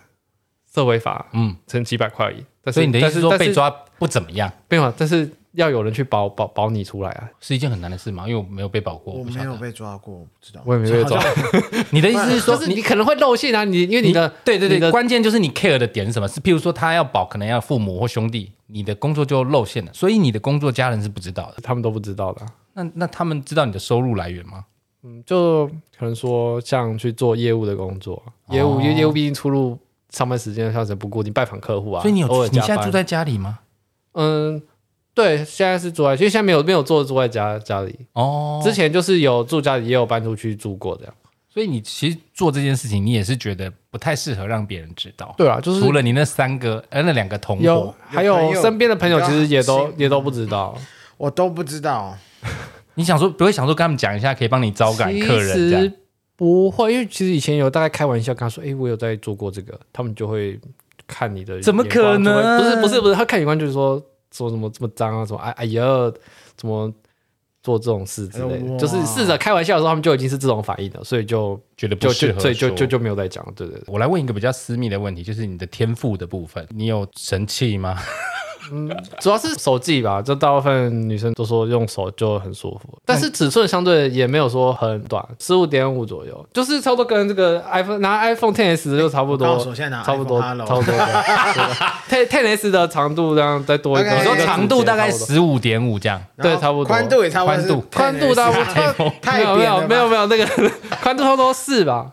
[0.76, 2.44] 这违法，嗯，成几百块而已。
[2.62, 4.52] 但是所以你的意思是说被抓不怎么样？
[4.68, 8.28] 没有，但是要有人去保保保你出来啊，是一件很难的事吗？
[8.28, 10.60] 因为我没有被保过，我没有被抓过，我不知道。
[10.66, 11.18] 我也没被抓。
[11.92, 13.64] 你的意思是说，你可能会露馅啊？
[13.64, 16.28] 你因为你的对对对，关键就是你 care 的点是什么？
[16.28, 19.90] 是譬如说他要保，可能要父母或兄弟，你的工作就露馅了。
[19.94, 22.44] 所以你的工作家人是不知道的，他们都不知道的。
[22.74, 24.66] 那那他们知道你的收入来源吗？
[25.04, 25.66] 嗯，就
[25.98, 29.78] 可能说像去做业务的工作，业务因为业务毕竟出入。
[30.10, 33.58] 上班时间像是不固定，拜访客户啊，所以你有你现在住在家里吗？
[34.12, 34.62] 嗯，
[35.14, 38.60] 对，现在是住在，其实现在没有没有做住在家家里哦。
[38.64, 41.14] 之前就是有住家里，也有搬出去住过这样。
[41.48, 45.34] 所以你其实做这件事情，你也是觉得不太适合让别人知道。
[45.38, 50.76] 对啊，就是除了你那三个呃那两个同伙，还有身边的朋友，其实也都也都不知道，
[51.16, 52.16] 我都不知道。
[52.94, 55.92] 你想说不会想说跟他们讲一下，可以帮你招赶客人这样？
[56.36, 60.60] 不会，因为其实以前有大概开玩笑跟他说：“哎，我有在做过这个。”他们就会
[61.06, 62.58] 看你的，怎么可能？
[62.58, 64.00] 不是不是不是，他看眼光就是说
[64.32, 65.82] 说什么这么脏啊，什么哎哎呀，
[66.56, 66.92] 怎么
[67.62, 73.44] 做这种事之类的，就是试着开玩笑的时候，他们就已经是这种反应了，所以就觉得不适合，所以就就就没有再讲。
[73.56, 77.96] 对对对，我来问一个比较私密的问题，就是你的天赋的部分，你有神器吗？
[78.72, 78.88] 嗯，
[79.20, 89.58] 主要是手记吧，就大部分女生都说用手就很舒服，但是尺寸相对也没有说很短，十五点五左右，就是差不多跟这个 iPhone 拿 iPhone XS 就差不多，
[90.04, 90.94] 差不多，差不多。
[92.08, 96.86] Ten Ten S 的长度这样再多一个，你说长度大概十五点五这样，对，差不多。
[96.86, 98.50] 宽度也差不多，宽度宽度大
[99.32, 100.46] 概没有没有没有没有那个
[101.02, 102.12] 宽度差不多四吧。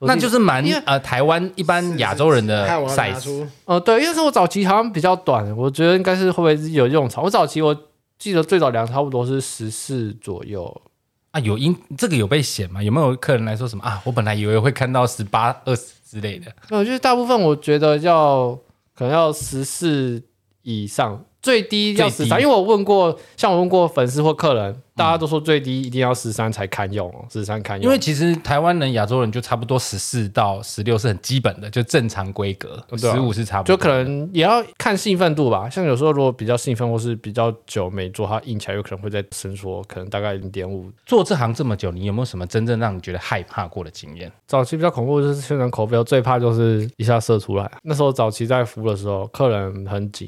[0.00, 3.46] 那就是蛮呃，台湾一般亚洲人的 size。
[3.64, 7.24] 呃，对，因为是我早期好像比较短，我觉得应该是会不会是有用长。
[7.24, 7.74] 我早期我
[8.18, 10.82] 记得最早量差不多是十四左右
[11.30, 12.82] 啊，有因这个有被写吗？
[12.82, 14.00] 有没有客人来说什么啊？
[14.04, 16.52] 我本来以为会看到十八、二十之类的。
[16.70, 18.58] 呃，就是大部分我觉得要
[18.94, 20.22] 可能要十四
[20.62, 21.24] 以上。
[21.44, 27.84] 最低要十三，因为我问过，像我问过粉丝或客人，大家都说最低一定要十三才堪用哦，十三堪用。
[27.84, 33.76] 因为其实台湾人、亚洲人就差不多十四到十六是很基本的，就正常规格，十五是差不多。
[33.76, 40.90] 就可能也要看兴奋度吧，像有时候如果比较兴奋或是比较久没做，它硬起来有可能会再伸缩，可能大概零点五。
[41.04, 44.32] 做这行这么久，你有没有什么真正让你觉得害怕过的经验？
[44.46, 47.70] 早期比较恐怖就是宣传口碑，最怕就是一下射出来。
[47.82, 50.26] 那时候早期在服务的时候，客人很紧。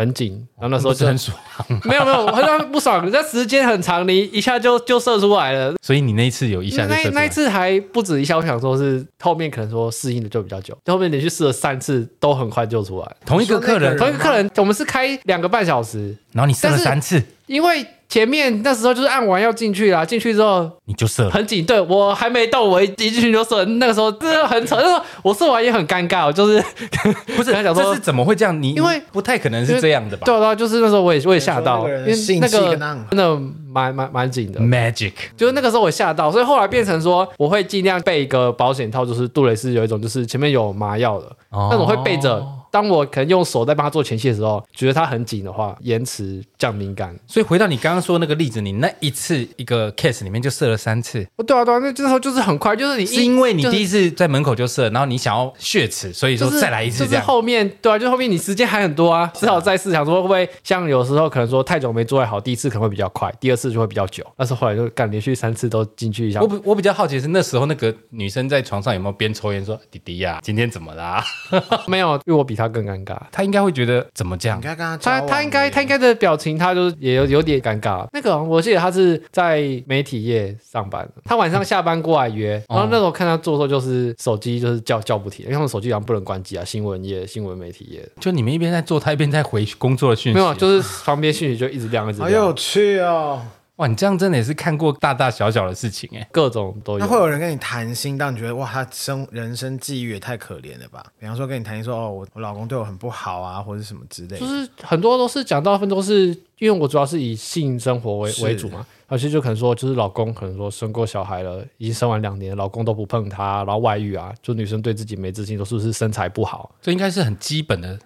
[0.00, 1.36] 很紧，然后那时候就很爽，
[1.84, 5.74] 没有没有，很不爽，那时间很长，你一下就就射出来了。
[5.82, 13.16] 所以你那一次有一下就射出来，那那一次还不止一下，我想说是后面可能说适应的就比较久，后面连续试了三次都很快就出来。
[13.26, 17.86] 同一个客人，同一个客人，我们是开两个半小时，然后你试了三次，因为。
[18.10, 21.64] 前面那时候就是按完要进去啦，进去之后你就射了，很紧。
[21.64, 23.64] 对，我还没动，我一进去就射。
[23.64, 26.60] 那个时候真的很扯，那时候我射完也很尴尬，就是
[27.36, 28.60] 不是想说这是怎么会这样？
[28.60, 30.24] 你因为不太可能是这样的吧？
[30.24, 32.76] 对啊，就是那时候我也我也吓到，因为那个
[33.10, 34.58] 真的蛮蛮蛮紧的。
[34.58, 42.44] Magic，就是那个时候我吓到，所以后来变成说我会尽量备一个保险套，就是杜蕾斯有一种就是前面有麻药的，那种会备着。
[42.70, 47.14] 当我可能用手在帮他做前戏的时候，觉得他很紧的话，延迟降敏感。
[47.26, 51.26] 所以回到你刚刚说那个例子，你那一次一个 case 里面就射了三次。
[51.36, 57.10] 哦，对啊，对啊，那这时候就是很快，就是你是因为你第一次在门口就射，然后你想要血池，所以说再来一次这样。
[57.12, 64.24] 就是后面对啊，就后面你时间还很多啊，只好再试，想说会不会像有时候可能说太久没做还好，第一次可能会比较快，第二次就会比较久。
[64.36, 66.40] 但是后来就干连续三次都进去一下。
[66.40, 71.24] 我我比较好奇是那时候那个女生在床上有没有边抽烟说：“弟弟呀，今天怎么啦？”
[71.86, 73.16] 没有，因为我比她更尴尬。
[73.32, 74.60] 他应该会觉得怎么这样？
[75.00, 78.06] 他他应该他应该的表情，他就是也有有点尴尬。
[78.12, 86.64] 那个我记得他是在媒体业上班，他晚上下班过来约， 然后那时候看他做的时候就是手机就是叫叫不停，因为他们手机好像不能关机啊。
[86.64, 92.30] 新闻业、新闻媒体业，就你们一边在做，他一边在回工作的讯息，没有，就是旁边讯息就一直亮，一直亮。
[92.30, 93.40] 好有趣哦。
[93.80, 96.98] 哇，你这样真的也是看过大大小小的事情哎，各种都有。
[96.98, 101.02] 那会有人跟你谈心，但你觉得哇，他生人生际遇也太可怜了吧？
[101.18, 104.40] 比方说跟你谈心说哦，我我老公对我很不好啊，或者什么之类的。
[104.40, 106.26] 就是很多都是讲大部分都是
[106.58, 116.70] 因为我主要是以性生活为为主嘛，而且就可能说就是老公可能说生过小孩了，已经生完两年，老公都不碰她，然后外遇啊，就女生对自己没自信，都是不是身材不好？
[116.82, 117.98] 这应该是很基本的，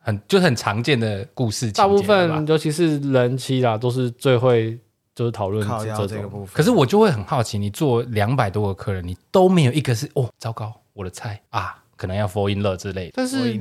[0.00, 1.72] 很就是很常见的故事。
[1.72, 4.78] 大部分尤其是人妻啦，都是最会。
[5.14, 13.12] 就是讨论这这个部分，可是我就会很好奇，你做两百多个客人，你都没有一个是哦，糟糕，我的菜啊，可能要 fall in love 之类的。
[13.14, 13.58] 但是，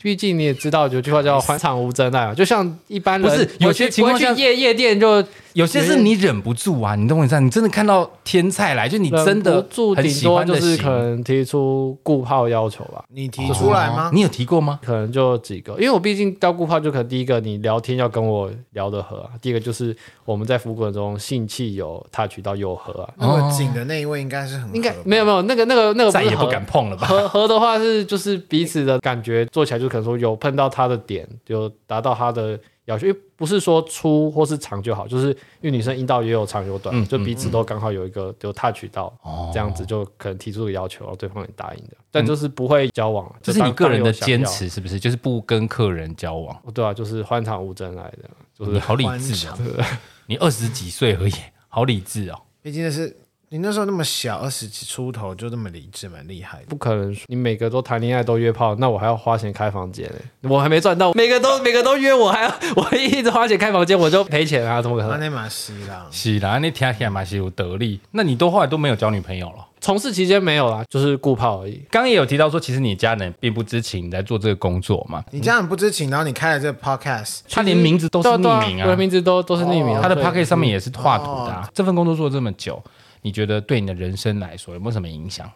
[0.00, 5.24] 毕竟你也知道，有句话叫“欢场无真爱”嘛，就像一般人，不是有些情况下夜夜店就。
[5.54, 7.40] 有些是你忍不住啊，你懂我意思？
[7.40, 9.64] 你真的看到天菜来，就你真的
[9.96, 13.04] 很喜欢的，顶多就是可能提出固炮要求吧。
[13.08, 14.10] 你提出来吗？
[14.12, 14.80] 你有提过吗？
[14.82, 23.14] 可能就几个，因为我毕竟到固炮，就可能第一个你聊天要跟我聊得合啊，第一个就是我们在服务过程中性器有 touch 到又合啊。
[23.16, 27.06] 那么紧的那一位应该是很应该没有没有那个那个那个再也不敢碰了吧？
[27.06, 32.58] 合合的话是就是彼此的感觉做起来就可能说有碰到他的点，就达到他的。
[32.86, 35.28] 要求，因为不是说粗或是长就好，就是
[35.60, 45.00] 因为女生阴道也有长有短，嗯、就彼此都刚好有一个就 touch 到，嗯、这样子就可能提出个要求，然后对方也答应的，嗯、但就是不会交往，这是你个人的坚持是不是？
[45.00, 49.58] 就是不跟客人交往，对啊，就是欢场无真爱的，就是你好理智啊，
[50.26, 51.32] 你二十几岁而已，
[51.68, 53.16] 好理智哦，毕竟是。
[53.54, 56.64] 你那时候那么小，二十几出头就这么理智，蛮厉害的。
[56.68, 60.10] 不可能，你每个都谈恋爱都约炮，那我还要花钱开房间，
[60.42, 64.82] 我还没赚到，每个都每个都约我，还要 我一直花钱开房间，我就赔钱啊？
[64.82, 65.20] 怎么可能？
[65.20, 68.00] 那马西啦，是啦，那天天马西有得力。
[68.10, 69.64] 那你都后来都没有交女朋友了？
[69.80, 71.80] 从事期间没有啦，就是顾炮而已。
[71.92, 75.22] 刚刚也有提到说，其实你家人并不知情你在做这个工作嘛？
[75.30, 81.70] 你家人不知情，然后你开了这个 podcast，他连名字都是匿名啊，我的名字都都是匿名，他的 podcast 上面也是画图的。
[81.72, 82.82] 这份工作做这么久。
[83.24, 85.50] 你觉得对你的人生来说有没有什么影响？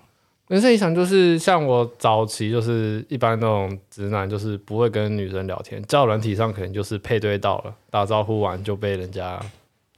[0.48, 9.38] 人生影响就是像我早期就是一般那种直男，就是不会跟女生聊天，交友软体上可能就是配对到了，打招呼完就被人家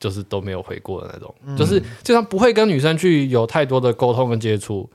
[0.01, 4.91] 就是都没有回过的那种，嗯、就是就像不会跟女生去有太多的沟通跟接触。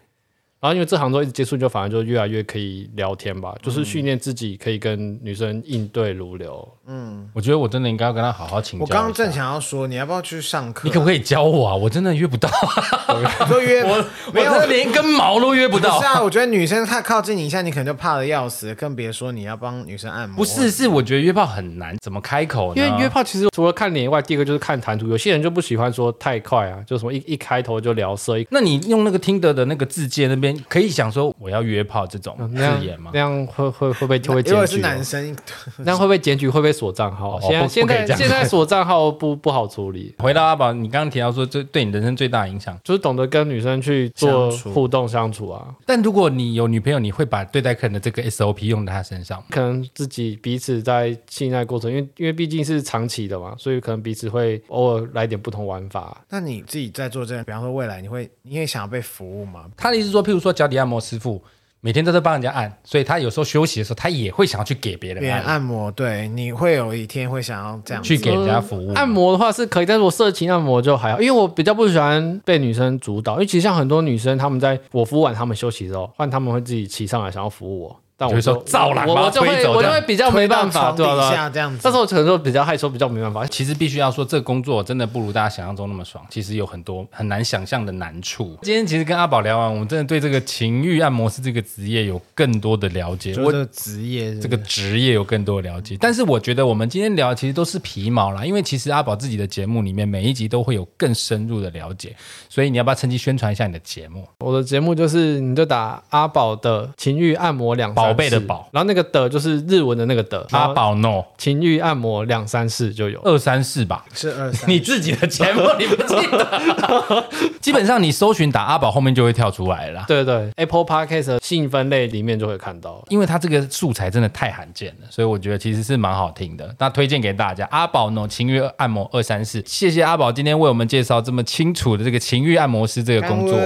[0.65, 6.67] 然后因为这行都一直接触，就反而就越来越可以聊天吧，就是训练自己可以跟女生应对如流。
[6.87, 8.83] 嗯，我觉得我真的应该要跟他好好请教。
[8.83, 10.87] 我刚刚正想要说，你要不要去上课？
[10.87, 11.75] 你可不可以教我啊？
[11.75, 12.49] 我真的约不到，
[13.47, 14.03] 都约 我，
[14.33, 15.99] 没有连根毛都约不到。
[15.99, 20.37] 是啊，我觉得女生太靠近你一下，你可能就怕的要死，更别说你要帮女生按摩。
[20.37, 22.81] 不是，是我觉得约炮很难，怎么开口呢？
[22.81, 25.07] 因为约炮其实除了看脸以外，第一个就是看谈吐。
[25.07, 28.35] 有些人就不喜欢说太快啊，就什么一一开头就聊色。
[28.49, 31.33] 那你用那个听得的那个字界那边，可以想说。
[31.37, 33.11] 我要约炮这种字眼吗？
[33.13, 34.51] 那样会会会不会会检举？
[34.51, 35.35] 如果是男生，
[35.79, 36.47] 那会不会被检举？
[36.49, 37.39] 会不会锁账号？
[37.41, 40.15] 现在现在现在锁账号不不好处理。
[40.19, 45.75] 回到阿宝，你刚刚提到说，这对你人生最大影响就是懂得跟女生去做互动相处啊。
[45.85, 49.43] 但如果你有女朋友，你会把对待客人的这个 SOP 用在她身上？
[49.49, 56.23] 可能自己彼此在信赖过程，因为因为毕竟是长期的嘛，所以可能彼此会偶尔来点不同玩法。
[56.29, 59.65] 那你自己在做这样，比方说未来你会你也想要被服务吗？
[59.77, 61.43] 他的意思说，譬如说脚底按摩师傅。
[61.81, 65.91] 每天都在帮人家按，所以他有时候休息的时候，他也会想要去给别人按，按摩。
[65.91, 68.91] 对，你会有一天会想要这样去给人家服务。
[68.93, 73.33] 按摩的话是可以，但是我色情按摩就还好，因为我比较不喜欢被女生主导。
[73.33, 77.99] 因为其实像很多女生，她们在我服务完她们休息之后，换她们会自己骑上来想要服务我。
[78.17, 81.49] 但我说造了，我就会我就会比较没办法，对吧？
[81.49, 83.45] 这样子，但是我可能说比较害羞，比较没办法。
[83.47, 86.25] 其实必须要说，这个工作真的不如大家想象中那么爽。
[86.29, 88.57] 其实有很多很难想象的难处。
[88.61, 93.35] 今天其实跟阿宝聊完，我们真的对这个情欲按摩师这个职业有更多的了解。
[93.37, 95.97] 我的职业，这个职业有更多的了解。
[95.99, 102.15] 但是我觉得我们今天聊的其实都是皮毛啦，因为其实阿宝自己的节目里面每一集都会有更深入的了解。
[102.47, 104.25] 所以你要不要趁机宣传一下你的节目？
[104.39, 108.85] 我的节目就是，你就打阿宝的情欲按摩两宝贝的宝，然后。
[108.85, 114.69] 那个的就是日文的那个的，阿宝 no 情欲按摩两三四就有二三四吧，是二三。
[114.69, 117.25] 你自己的节目你不记得？
[117.59, 120.05] 基本上你搜寻打阿宝后面就会跳出来了。
[120.07, 126.75] 对对，Apple Podcast 的性分类里面就会看到，因为它这个素材真的太罕见了，所以我觉得其实是蛮好听的。
[126.77, 129.63] 那推荐给大家，阿宝 no 情欲按摩二三四。
[129.65, 133.59] 谢谢阿宝今天为我们介绍这么清楚的这个情欲按摩师这个工作，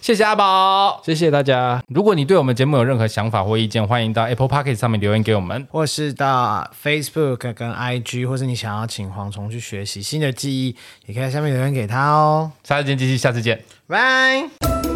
[0.00, 1.82] 谢谢阿宝，谢谢大家。
[1.88, 4.76] 如果你对我们节目有任何想法或意见，欢迎到 Apple Podcast。
[4.76, 10.76] 上面留言给我们，或是到 Facebook 跟 IG，或是你想要请蝗虫去学习新的技艺，
[11.06, 12.52] 也可以在下面留言给他哦。
[12.64, 14.91] 下次见，继续，下次见，拜。